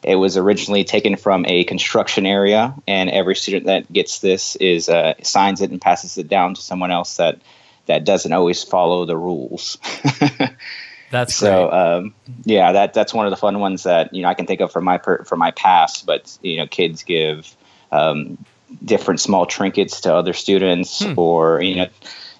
it 0.04 0.16
was 0.16 0.38
originally 0.38 0.84
taken 0.84 1.16
from 1.16 1.46
a 1.48 1.64
construction 1.64 2.26
area, 2.26 2.74
and 2.88 3.10
every 3.10 3.36
student 3.36 3.66
that 3.66 3.92
gets 3.92 4.20
this 4.20 4.56
is 4.58 4.88
uh, 4.90 5.16
signs 5.24 5.62
it 5.62 5.72
and 5.72 5.82
passes 5.82 6.18
it 6.18 6.28
down 6.28 6.54
to 6.54 6.62
someone 6.62 6.92
else 6.92 7.18
that 7.18 7.40
that 7.88 8.06
doesn't 8.06 8.32
always 8.32 8.64
follow 8.64 9.06
the 9.06 9.18
rules. 9.18 9.78
That's 11.10 11.34
so 11.34 11.72
um, 11.72 12.14
yeah, 12.44 12.74
that 12.74 12.94
that's 12.94 13.14
one 13.14 13.26
of 13.26 13.32
the 13.32 13.38
fun 13.38 13.60
ones 13.60 13.84
that 13.84 14.14
you 14.14 14.22
know 14.22 14.28
I 14.28 14.34
can 14.34 14.46
think 14.46 14.60
of 14.60 14.72
from 14.72 14.84
my 14.84 14.98
per, 14.98 15.24
from 15.24 15.40
my 15.40 15.52
past. 15.52 16.06
But 16.06 16.38
you 16.42 16.58
know, 16.58 16.68
kids 16.68 17.04
give 17.04 17.56
um, 17.92 18.38
different 18.84 19.22
small 19.22 19.46
trinkets 19.46 20.02
to 20.02 20.14
other 20.14 20.34
students, 20.34 21.06
or 21.18 21.62
you 21.62 21.76
know, 21.76 21.88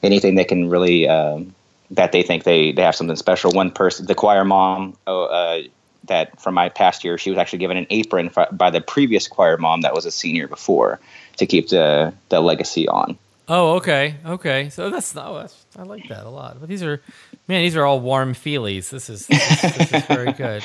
anything 0.04 0.36
that 0.36 0.50
can 0.50 0.70
really 0.70 1.08
um, 1.08 1.56
that 1.92 2.12
they 2.12 2.24
think 2.24 2.44
they 2.44 2.72
they 2.72 2.82
have 2.82 2.96
something 2.96 3.16
special. 3.16 3.52
One 3.52 3.72
person, 3.72 4.06
the 4.06 4.16
choir 4.16 4.46
mom. 4.46 4.98
Oh, 5.06 5.26
uh, 5.26 5.62
that 6.06 6.40
from 6.42 6.54
my 6.54 6.70
past 6.70 7.04
year, 7.04 7.18
she 7.18 7.30
was 7.30 7.38
actually 7.38 7.60
given 7.60 7.78
an 7.78 7.88
apron 7.90 8.30
fi- 8.30 8.48
by 8.52 8.70
the 8.70 8.82
previous 8.82 9.28
choir 9.28 9.58
mom 9.58 9.82
that 9.82 9.94
was 9.94 10.06
a 10.06 10.12
senior 10.12 10.48
before 10.48 11.00
to 11.38 11.46
keep 11.46 11.70
the 11.70 12.14
the 12.30 12.40
legacy 12.40 12.88
on. 12.88 13.18
Oh, 13.50 13.76
okay, 13.76 14.16
okay. 14.26 14.70
So 14.70 14.90
that's 14.90 15.16
oh, 15.16 15.36
that's 15.36 15.66
I 15.78 15.84
like 15.84 16.08
that 16.10 16.26
a 16.26 16.30
lot. 16.30 16.60
But 16.60 16.68
these 16.68 16.84
are, 16.84 17.02
man, 17.48 17.62
these 17.62 17.76
are 17.76 17.86
all 17.86 18.00
warm 18.00 18.34
feelies. 18.34 18.90
This 18.90 19.10
is 19.10 19.28
this 19.28 19.64
is, 19.64 19.78
this 19.78 19.94
is 19.94 20.04
very 20.06 20.34
good. 20.34 20.64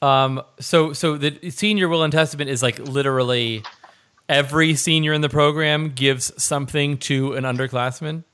Um, 0.00 0.42
so 0.58 0.92
so 0.92 1.16
the 1.18 1.50
senior 1.50 1.88
will 1.88 2.02
and 2.02 2.12
testament 2.12 2.48
is 2.48 2.62
like 2.62 2.78
literally 2.78 3.62
every 4.28 4.74
senior 4.74 5.12
in 5.12 5.20
the 5.20 5.28
program 5.28 5.90
gives 5.90 6.32
something 6.42 6.96
to 6.98 7.34
an 7.34 7.44
underclassman. 7.44 8.24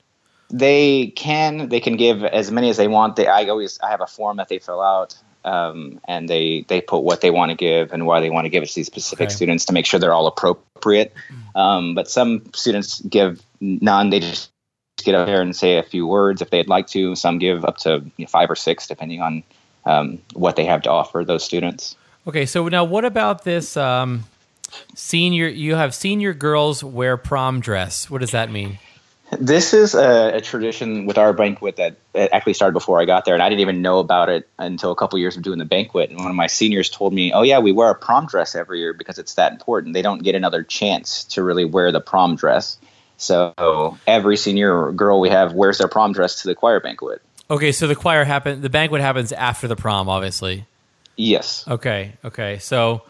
They 0.49 1.07
can 1.15 1.69
they 1.69 1.79
can 1.79 1.95
give 1.95 2.23
as 2.23 2.51
many 2.51 2.69
as 2.69 2.77
they 2.77 2.87
want 2.87 3.15
they 3.15 3.27
i 3.27 3.45
always 3.45 3.79
i 3.81 3.89
have 3.89 4.01
a 4.01 4.07
form 4.07 4.37
that 4.37 4.47
they 4.49 4.59
fill 4.59 4.81
out 4.81 5.15
um, 5.45 6.01
and 6.05 6.27
they 6.27 6.65
they 6.67 6.81
put 6.81 6.99
what 6.99 7.21
they 7.21 7.31
want 7.31 7.49
to 7.49 7.55
give 7.55 7.93
and 7.93 8.05
why 8.05 8.19
they 8.19 8.29
want 8.29 8.45
to 8.45 8.49
give 8.49 8.61
it 8.61 8.67
to 8.67 8.75
these 8.75 8.87
specific 8.87 9.27
Okay. 9.27 9.35
students 9.35 9.63
to 9.65 9.73
make 9.73 9.85
sure 9.85 9.99
they're 9.99 10.13
all 10.13 10.27
appropriate 10.27 11.13
um, 11.55 11.95
but 11.95 12.09
some 12.09 12.41
students 12.53 12.99
give 13.01 13.41
none 13.61 14.09
they 14.09 14.19
just 14.19 14.51
get 14.97 15.15
up 15.15 15.27
there 15.27 15.41
and 15.41 15.55
say 15.55 15.77
a 15.77 15.83
few 15.83 16.05
words 16.05 16.41
if 16.41 16.49
they'd 16.49 16.67
like 16.67 16.87
to 16.87 17.15
some 17.15 17.37
give 17.39 17.63
up 17.63 17.77
to 17.77 18.03
you 18.17 18.25
know, 18.25 18.27
five 18.27 18.51
or 18.51 18.55
six 18.55 18.85
depending 18.87 19.21
on 19.21 19.43
um, 19.85 20.19
what 20.33 20.55
they 20.57 20.65
have 20.65 20.81
to 20.81 20.89
offer 20.89 21.23
those 21.23 21.43
students 21.43 21.95
Okay, 22.27 22.45
so 22.45 22.67
now 22.67 22.83
what 22.83 23.05
about 23.05 23.43
this 23.43 23.75
um, 23.77 24.25
senior? 24.93 25.47
You 25.47 25.75
have 25.75 25.95
senior 25.95 26.33
girls 26.33 26.83
wear 26.83 27.17
prom 27.17 27.59
dress. 27.59 28.09
What 28.09 28.19
does 28.21 28.31
that 28.31 28.51
mean? 28.51 28.77
This 29.37 29.73
is 29.73 29.93
a, 29.93 30.37
a 30.37 30.41
tradition 30.41 31.05
with 31.05 31.17
our 31.17 31.33
banquet 31.33 31.75
that 31.75 31.97
actually 32.15 32.53
started 32.53 32.73
before 32.73 32.99
I 32.99 33.05
got 33.05 33.25
there, 33.25 33.35
and 33.35 33.43
I 33.43 33.49
didn't 33.49 33.61
even 33.61 33.81
know 33.81 33.99
about 33.99 34.29
it 34.29 34.47
until 34.57 34.91
a 34.91 34.95
couple 34.95 35.19
years 35.19 35.37
of 35.37 35.43
doing 35.43 35.59
the 35.59 35.65
banquet. 35.65 36.09
And 36.09 36.19
one 36.19 36.29
of 36.29 36.35
my 36.35 36.47
seniors 36.47 36.89
told 36.89 37.13
me, 37.13 37.31
"Oh 37.31 37.43
yeah, 37.43 37.59
we 37.59 37.71
wear 37.71 37.91
a 37.91 37.95
prom 37.95 38.25
dress 38.25 38.55
every 38.55 38.79
year 38.79 38.93
because 38.93 39.19
it's 39.19 39.35
that 39.35 39.51
important. 39.51 39.93
They 39.93 40.01
don't 40.01 40.23
get 40.23 40.35
another 40.35 40.63
chance 40.63 41.23
to 41.25 41.43
really 41.43 41.65
wear 41.65 41.91
the 41.91 42.01
prom 42.01 42.35
dress." 42.35 42.77
So 43.17 43.97
every 44.07 44.37
senior 44.37 44.91
girl 44.93 45.19
we 45.19 45.29
have 45.29 45.53
wears 45.53 45.77
their 45.77 45.89
prom 45.89 46.13
dress 46.13 46.41
to 46.41 46.47
the 46.47 46.55
choir 46.55 46.79
banquet. 46.79 47.21
Okay, 47.51 47.71
so 47.71 47.87
the 47.87 47.95
choir 47.95 48.23
happen. 48.23 48.61
The 48.61 48.69
banquet 48.69 49.01
happens 49.01 49.31
after 49.31 49.67
the 49.67 49.75
prom, 49.75 50.07
obviously. 50.07 50.65
Yes. 51.17 51.65
Okay. 51.67 52.13
Okay. 52.23 52.59
So, 52.59 53.01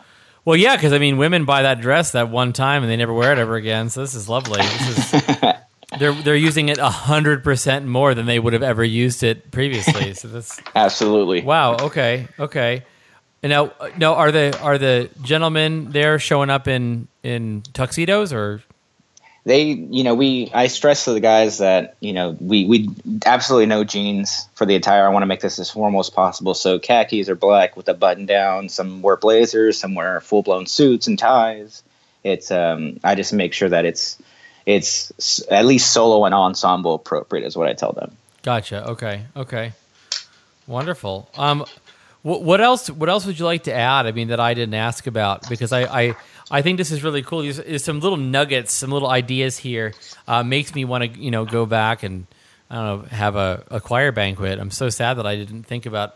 well, 0.46 0.56
yeah, 0.56 0.76
because 0.76 0.94
I 0.94 0.98
mean, 0.98 1.18
women 1.18 1.46
buy 1.46 1.62
that 1.62 1.80
dress 1.80 2.12
that 2.14 2.30
one 2.30 2.54
time 2.54 2.82
and 2.82 2.92
they 2.92 2.98
never 2.98 3.14
wear 3.14 3.32
it 3.32 3.38
ever 3.38 3.56
again. 3.56 3.90
So 3.90 4.02
this 4.02 4.16
is 4.16 4.28
lovely. 4.28 4.62
This 4.62 5.14
is 5.14 5.22
they're 5.98 6.14
they're 6.14 6.36
using 6.36 6.70
it 6.70 6.78
hundred 6.78 7.44
percent 7.44 7.86
more 7.86 8.14
than 8.14 8.26
they 8.26 8.40
would 8.40 8.54
have 8.54 8.64
ever 8.64 8.84
used 8.84 9.24
it 9.24 9.52
previously. 9.52 10.14
So 10.14 10.28
that's 10.28 10.62
Absolutely. 10.76 11.42
wow. 11.42 11.78
Okay. 11.78 12.28
Okay. 12.38 12.84
And 13.42 13.52
now, 13.52 13.72
now 13.98 14.16
are 14.16 14.32
the 14.32 14.60
are 14.62 14.78
the 14.78 15.10
gentlemen 15.22 15.92
there 15.92 16.20
showing 16.20 16.50
up 16.50 16.68
in 16.68 17.08
in 17.24 17.64
tuxedos 17.74 18.34
or? 18.34 18.62
they 19.46 19.64
you 19.64 20.04
know 20.04 20.14
we 20.14 20.52
i 20.54 20.68
stress 20.68 21.06
to 21.06 21.14
the 21.14 21.20
guys 21.20 21.60
that 21.60 21.96
you 22.02 22.14
know 22.14 22.38
we 22.40 22.66
we 22.66 22.90
absolutely 23.26 23.66
no 23.66 23.84
jeans 23.84 24.48
for 24.54 24.66
the 24.66 24.76
attire 24.76 25.06
i 25.06 25.10
want 25.10 25.24
to 25.24 25.28
make 25.28 25.40
this 25.40 25.58
as 25.60 25.72
formal 25.72 26.00
as 26.00 26.10
possible 26.10 26.54
so 26.54 26.78
khakis 26.78 27.30
or 27.30 27.36
black 27.36 27.78
with 27.78 27.88
a 27.88 27.94
button 27.94 28.26
down 28.26 28.68
some 28.68 29.02
wear 29.02 29.16
blazers 29.16 29.80
some 29.80 29.96
wear 29.96 30.20
full-blown 30.22 30.66
suits 30.66 31.08
and 31.08 31.18
ties 31.18 31.84
it's 32.24 32.52
um 32.52 33.00
i 33.04 33.16
just 33.16 33.32
make 33.34 33.54
sure 33.54 33.70
that 33.70 33.86
it's 33.86 34.18
it's 34.76 35.42
at 35.50 35.66
least 35.66 35.92
solo 35.92 36.26
and 36.26 36.34
ensemble 36.34 36.94
appropriate 36.94 37.46
is 37.46 37.56
what 37.58 37.68
i 37.68 37.74
tell 37.74 37.94
them 37.94 38.12
Gotcha. 38.42 38.90
Okay. 38.92 39.26
Okay. 39.36 39.74
Wonderful. 40.68 41.30
Um, 41.36 41.66
what, 42.22 42.44
what 42.44 42.62
else? 42.62 42.90
What 42.90 43.10
else 43.10 43.26
would 43.26 43.40
you 43.40 43.46
like 43.46 43.64
to 43.64 43.74
add? 43.74 44.06
I 44.06 44.12
mean, 44.12 44.30
that 44.30 44.40
I 44.40 44.54
didn't 44.54 44.76
ask 44.76 45.08
about 45.08 45.48
because 45.50 45.72
I 45.72 45.82
I, 45.84 46.16
I 46.52 46.62
think 46.62 46.78
this 46.78 46.92
is 46.92 47.04
really 47.04 47.22
cool. 47.22 47.42
There's, 47.42 47.58
there's 47.58 47.84
some 47.84 48.00
little 48.00 48.18
nuggets, 48.18 48.74
some 48.74 48.92
little 48.92 49.10
ideas 49.10 49.58
here. 49.58 49.94
Uh, 50.28 50.44
makes 50.44 50.76
me 50.76 50.86
want 50.86 51.04
to 51.04 51.20
you 51.20 51.32
know 51.32 51.46
go 51.46 51.66
back 51.66 52.04
and 52.04 52.28
I 52.70 52.76
don't 52.76 52.86
know 52.86 53.08
have 53.10 53.36
a, 53.36 53.64
a 53.72 53.80
choir 53.80 54.12
banquet. 54.12 54.60
I'm 54.60 54.72
so 54.72 54.90
sad 54.90 55.16
that 55.16 55.26
I 55.26 55.36
didn't 55.36 55.64
think 55.64 55.86
about 55.86 56.16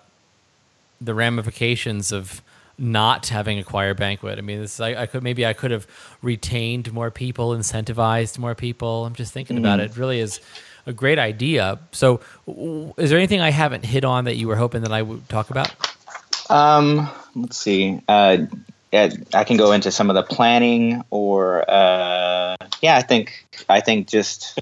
the 1.02 1.13
ramifications 1.13 2.12
of 2.12 2.42
not 2.78 3.28
having 3.28 3.60
a 3.60 3.64
choir 3.64 3.94
banquet. 3.94 4.38
I 4.38 4.42
mean, 4.42 4.62
this 4.62 4.80
I, 4.80 5.04
I 5.04 5.06
could 5.06 5.24
maybe 5.24 5.46
I 5.46 5.54
could 5.54 5.72
have 5.72 5.88
retained 6.22 6.92
more 6.92 7.12
people, 7.12 7.52
incentivized 7.52 8.38
more 8.38 8.56
people. 8.56 9.06
I'm 9.06 9.16
just 9.16 9.34
thinking 9.34 9.58
about 9.58 9.80
it. 9.80 9.92
It 9.92 9.98
really 9.98 10.20
is 10.20 10.40
a 10.86 10.94
great 10.94 11.20
idea. 11.20 11.80
So, 11.92 12.22
is 12.98 13.10
there 13.10 13.18
anything 13.20 13.42
I 13.42 13.52
haven't 13.52 13.86
hit 13.86 14.04
on 14.04 14.26
that 14.26 14.36
you 14.36 14.48
were 14.48 14.56
hoping 14.56 14.82
that 14.84 14.92
I 14.92 15.02
would 15.02 15.28
talk 15.30 15.50
about? 15.50 15.72
Um, 16.50 17.10
let's 17.36 17.58
see. 17.58 18.02
Uh, 18.08 18.46
I 18.92 19.44
can 19.44 19.58
go 19.58 19.72
into 19.72 19.92
some 19.92 20.10
of 20.10 20.16
the 20.16 20.24
planning, 20.24 21.04
or 21.10 21.70
uh, 21.70 22.56
yeah, 22.82 22.96
I 22.96 23.02
think 23.02 23.46
I 23.70 23.80
think 23.80 24.08
just 24.08 24.60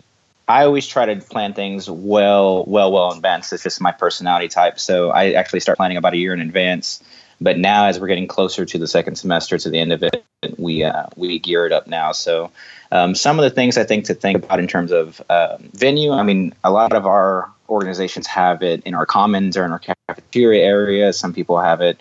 I 0.48 0.66
always 0.66 0.88
try 0.88 1.06
to 1.06 1.16
plan 1.22 1.54
things 1.54 1.90
well, 1.90 2.66
well, 2.66 2.92
well 2.92 3.12
in 3.12 3.18
advance. 3.18 3.52
It's 3.54 3.64
just 3.64 3.82
my 3.82 3.92
personality 3.92 4.48
type. 4.48 4.80
So 4.80 5.10
I 5.10 5.32
actually 5.34 5.62
start 5.62 5.78
planning 5.78 5.98
about 5.98 6.14
a 6.14 6.18
year 6.18 6.34
in 6.34 6.42
advance. 6.42 7.02
But 7.42 7.58
now, 7.58 7.88
as 7.88 8.00
we're 8.00 8.08
getting 8.08 8.28
closer 8.28 8.66
to 8.66 8.78
the 8.78 8.88
second 8.88 9.16
semester, 9.16 9.58
to 9.58 9.70
the 9.70 9.80
end 9.80 9.92
of 9.92 10.04
it, 10.04 10.24
we 10.58 10.84
uh, 10.84 11.08
we 11.16 11.40
gear 11.40 11.66
it 11.66 11.72
up 11.72 11.88
now. 11.88 12.12
So 12.12 12.52
um, 12.92 13.16
some 13.16 13.40
of 13.40 13.44
the 13.44 13.50
things 13.50 13.78
I 13.78 13.84
think 13.84 14.06
to 14.06 14.14
think 14.14 14.44
about 14.44 14.60
in 14.60 14.68
terms 14.68 14.92
of 14.92 15.22
um, 15.30 15.70
venue. 15.74 16.12
I 16.12 16.22
mean, 16.22 16.54
a 16.64 16.70
lot 16.72 16.94
of 16.94 17.08
our 17.08 17.50
organizations 17.68 18.28
have 18.28 18.62
it 18.62 18.84
in 18.84 18.94
our 18.94 19.08
commons 19.08 19.58
or 19.58 19.66
in 19.66 19.72
our 19.72 19.82
cafeteria 20.08 20.64
area. 20.64 21.14
Some 21.14 21.34
people 21.34 21.60
have 21.60 21.82
it 21.82 22.00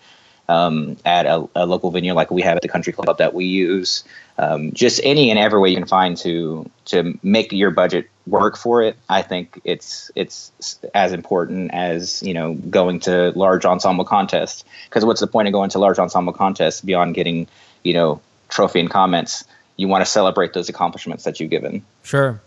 um, 0.50 0.96
at 1.04 1.26
a, 1.26 1.48
a 1.54 1.64
local 1.64 1.92
venue 1.92 2.12
like 2.12 2.32
we 2.32 2.42
have 2.42 2.56
at 2.56 2.62
the 2.62 2.68
country 2.68 2.92
club 2.92 3.18
that 3.18 3.34
we 3.34 3.44
use. 3.44 4.02
Um, 4.36 4.72
just 4.72 5.00
any 5.04 5.30
and 5.30 5.38
every 5.38 5.60
way 5.60 5.70
you 5.70 5.76
can 5.76 5.86
find 5.86 6.16
to 6.18 6.68
to 6.86 7.16
make 7.22 7.52
your 7.52 7.70
budget 7.70 8.10
work 8.26 8.56
for 8.56 8.82
it. 8.82 8.96
I 9.08 9.22
think 9.22 9.60
it's 9.64 10.10
it's 10.16 10.50
as 10.92 11.12
important 11.12 11.72
as 11.72 12.22
you 12.24 12.34
know 12.34 12.54
going 12.54 12.98
to 13.00 13.30
large 13.36 13.64
ensemble 13.64 14.04
contests. 14.04 14.64
Because 14.88 15.04
what's 15.04 15.20
the 15.20 15.28
point 15.28 15.46
of 15.46 15.52
going 15.52 15.70
to 15.70 15.78
large 15.78 16.00
ensemble 16.00 16.32
contests 16.32 16.80
beyond 16.80 17.14
getting 17.14 17.46
you 17.84 17.92
know 17.92 18.20
trophy 18.48 18.80
and 18.80 18.90
comments? 18.90 19.44
You 19.76 19.86
want 19.86 20.04
to 20.04 20.10
celebrate 20.10 20.52
those 20.52 20.68
accomplishments 20.68 21.24
that 21.24 21.38
you've 21.38 21.50
given. 21.50 21.84
Sure. 22.02 22.40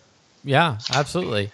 Yeah, 0.43 0.77
absolutely. 0.91 1.51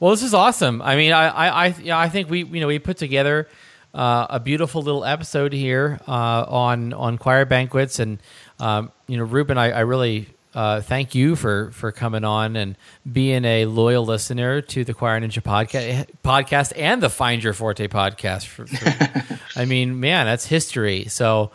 Well, 0.00 0.10
this 0.10 0.22
is 0.22 0.34
awesome. 0.34 0.82
I 0.82 0.96
mean, 0.96 1.12
I, 1.12 1.28
I, 1.28 1.66
I, 1.66 1.74
yeah, 1.82 1.98
I 1.98 2.08
think 2.08 2.28
we, 2.28 2.44
you 2.44 2.60
know, 2.60 2.66
we 2.66 2.78
put 2.78 2.96
together 2.96 3.46
uh, 3.94 4.26
a 4.28 4.40
beautiful 4.40 4.82
little 4.82 5.04
episode 5.04 5.52
here 5.52 6.00
uh, 6.08 6.44
on 6.48 6.92
on 6.92 7.16
choir 7.16 7.44
banquets, 7.44 7.98
and 7.98 8.18
um, 8.58 8.90
you 9.06 9.16
know, 9.16 9.24
Ruben, 9.24 9.56
I, 9.56 9.70
I 9.70 9.80
really 9.80 10.28
uh, 10.54 10.80
thank 10.80 11.14
you 11.14 11.36
for 11.36 11.70
for 11.70 11.92
coming 11.92 12.24
on 12.24 12.56
and 12.56 12.76
being 13.10 13.44
a 13.44 13.66
loyal 13.66 14.04
listener 14.04 14.60
to 14.62 14.84
the 14.84 14.94
Choir 14.94 15.20
Ninja 15.20 15.42
podcast 15.42 16.08
podcast 16.24 16.72
and 16.76 17.02
the 17.02 17.10
Find 17.10 17.42
Your 17.42 17.52
Forte 17.52 17.86
podcast. 17.86 18.46
For, 18.46 18.66
for, 18.66 19.38
I 19.56 19.64
mean, 19.64 20.00
man, 20.00 20.26
that's 20.26 20.46
history. 20.46 21.06
So. 21.06 21.52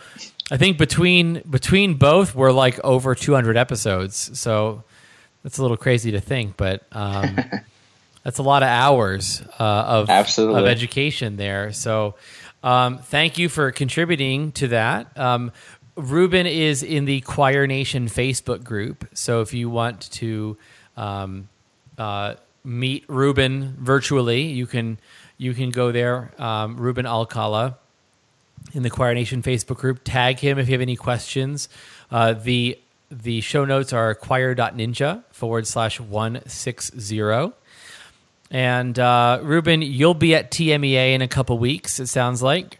I 0.51 0.57
think 0.57 0.79
between 0.79 1.43
between 1.47 1.93
both 1.93 2.33
we're 2.33 2.51
like 2.51 2.83
over 2.83 3.13
200 3.13 3.55
episodes, 3.55 4.31
so 4.39 4.83
that's 5.43 5.59
a 5.59 5.61
little 5.61 5.77
crazy 5.77 6.09
to 6.13 6.19
think, 6.19 6.57
but 6.57 6.87
um, 6.91 7.37
that's 8.23 8.39
a 8.39 8.43
lot 8.43 8.63
of 8.63 8.69
hours 8.69 9.41
uh, 9.59 9.63
of 9.63 10.09
Absolutely. 10.09 10.61
of 10.61 10.67
education 10.67 11.37
there. 11.37 11.71
So, 11.73 12.15
um, 12.63 12.97
thank 12.97 13.37
you 13.37 13.49
for 13.49 13.71
contributing 13.71 14.51
to 14.53 14.69
that. 14.69 15.17
Um, 15.17 15.51
Ruben 15.95 16.45
is 16.45 16.83
in 16.83 17.05
the 17.05 17.21
Choir 17.21 17.67
Nation 17.67 18.07
Facebook 18.07 18.63
group, 18.63 19.07
so 19.13 19.41
if 19.41 19.53
you 19.53 19.69
want 19.69 20.11
to 20.11 20.57
um, 20.95 21.49
uh, 21.97 22.35
meet 22.63 23.05
Ruben 23.07 23.75
virtually, 23.79 24.43
you 24.43 24.65
can 24.65 24.97
you 25.37 25.53
can 25.53 25.71
go 25.71 25.91
there. 25.91 26.31
Um, 26.37 26.77
Ruben 26.77 27.05
Alcala 27.05 27.77
in 28.73 28.83
the 28.83 28.89
Choir 28.89 29.13
Nation 29.13 29.41
Facebook 29.41 29.77
group. 29.77 30.01
Tag 30.03 30.39
him 30.39 30.59
if 30.59 30.67
you 30.67 30.73
have 30.73 30.81
any 30.81 30.95
questions. 30.95 31.69
Uh, 32.11 32.33
the 32.33 32.77
the 33.11 33.41
show 33.41 33.65
notes 33.65 33.91
are 33.91 34.13
choir.ninja 34.13 35.23
forward 35.31 35.65
slash 35.65 35.99
160. 35.99 37.51
And 38.51 38.97
uh, 38.97 39.39
Ruben, 39.43 39.81
you'll 39.81 40.13
be 40.13 40.33
at 40.35 40.51
TMEA 40.51 41.13
in 41.13 41.21
a 41.21 41.27
couple 41.27 41.57
weeks, 41.59 41.99
it 41.99 42.07
sounds 42.07 42.41
like. 42.41 42.79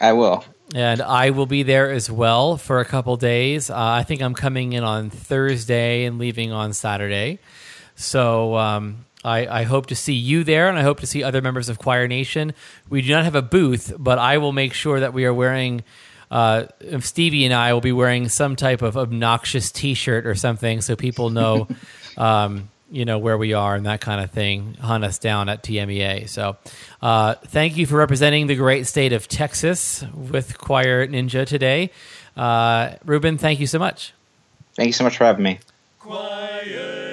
I 0.00 0.12
will. 0.12 0.44
And 0.74 1.00
I 1.00 1.30
will 1.30 1.46
be 1.46 1.62
there 1.62 1.90
as 1.90 2.10
well 2.10 2.56
for 2.56 2.80
a 2.80 2.84
couple 2.84 3.16
days. 3.16 3.70
Uh, 3.70 3.76
I 3.76 4.02
think 4.02 4.20
I'm 4.20 4.34
coming 4.34 4.72
in 4.72 4.84
on 4.84 5.10
Thursday 5.10 6.04
and 6.04 6.18
leaving 6.18 6.52
on 6.52 6.72
Saturday. 6.72 7.38
So 7.94 8.56
um, 8.56 9.06
I, 9.24 9.60
I 9.60 9.62
hope 9.64 9.86
to 9.86 9.96
see 9.96 10.12
you 10.12 10.44
there, 10.44 10.68
and 10.68 10.78
I 10.78 10.82
hope 10.82 11.00
to 11.00 11.06
see 11.06 11.22
other 11.22 11.40
members 11.40 11.68
of 11.68 11.78
Choir 11.78 12.06
Nation. 12.06 12.54
We 12.88 13.02
do 13.02 13.10
not 13.10 13.24
have 13.24 13.34
a 13.34 13.42
booth, 13.42 13.92
but 13.98 14.18
I 14.18 14.38
will 14.38 14.52
make 14.52 14.72
sure 14.72 15.00
that 15.00 15.12
we 15.12 15.24
are 15.24 15.34
wearing. 15.34 15.82
Uh, 16.30 16.66
Stevie 17.00 17.44
and 17.44 17.54
I 17.54 17.72
will 17.72 17.80
be 17.80 17.92
wearing 17.92 18.28
some 18.28 18.56
type 18.56 18.82
of 18.82 18.96
obnoxious 18.96 19.70
T-shirt 19.70 20.26
or 20.26 20.34
something, 20.34 20.80
so 20.80 20.96
people 20.96 21.30
know, 21.30 21.68
um, 22.16 22.68
you 22.90 23.04
know, 23.04 23.18
where 23.18 23.36
we 23.36 23.52
are 23.52 23.74
and 23.74 23.86
that 23.86 24.00
kind 24.00 24.22
of 24.22 24.30
thing. 24.30 24.74
Hunt 24.74 25.04
us 25.04 25.18
down 25.18 25.48
at 25.48 25.62
TMEA. 25.62 26.28
So, 26.28 26.56
uh, 27.02 27.34
thank 27.34 27.76
you 27.76 27.86
for 27.86 27.96
representing 27.96 28.46
the 28.46 28.56
great 28.56 28.86
state 28.86 29.12
of 29.12 29.28
Texas 29.28 30.04
with 30.14 30.58
Choir 30.58 31.06
Ninja 31.06 31.46
today, 31.46 31.90
uh, 32.36 32.94
Ruben. 33.04 33.38
Thank 33.38 33.60
you 33.60 33.66
so 33.66 33.78
much. 33.78 34.12
Thank 34.74 34.88
you 34.88 34.92
so 34.92 35.04
much 35.04 35.16
for 35.16 35.24
having 35.24 35.42
me. 35.42 35.58
Choir 35.98 37.05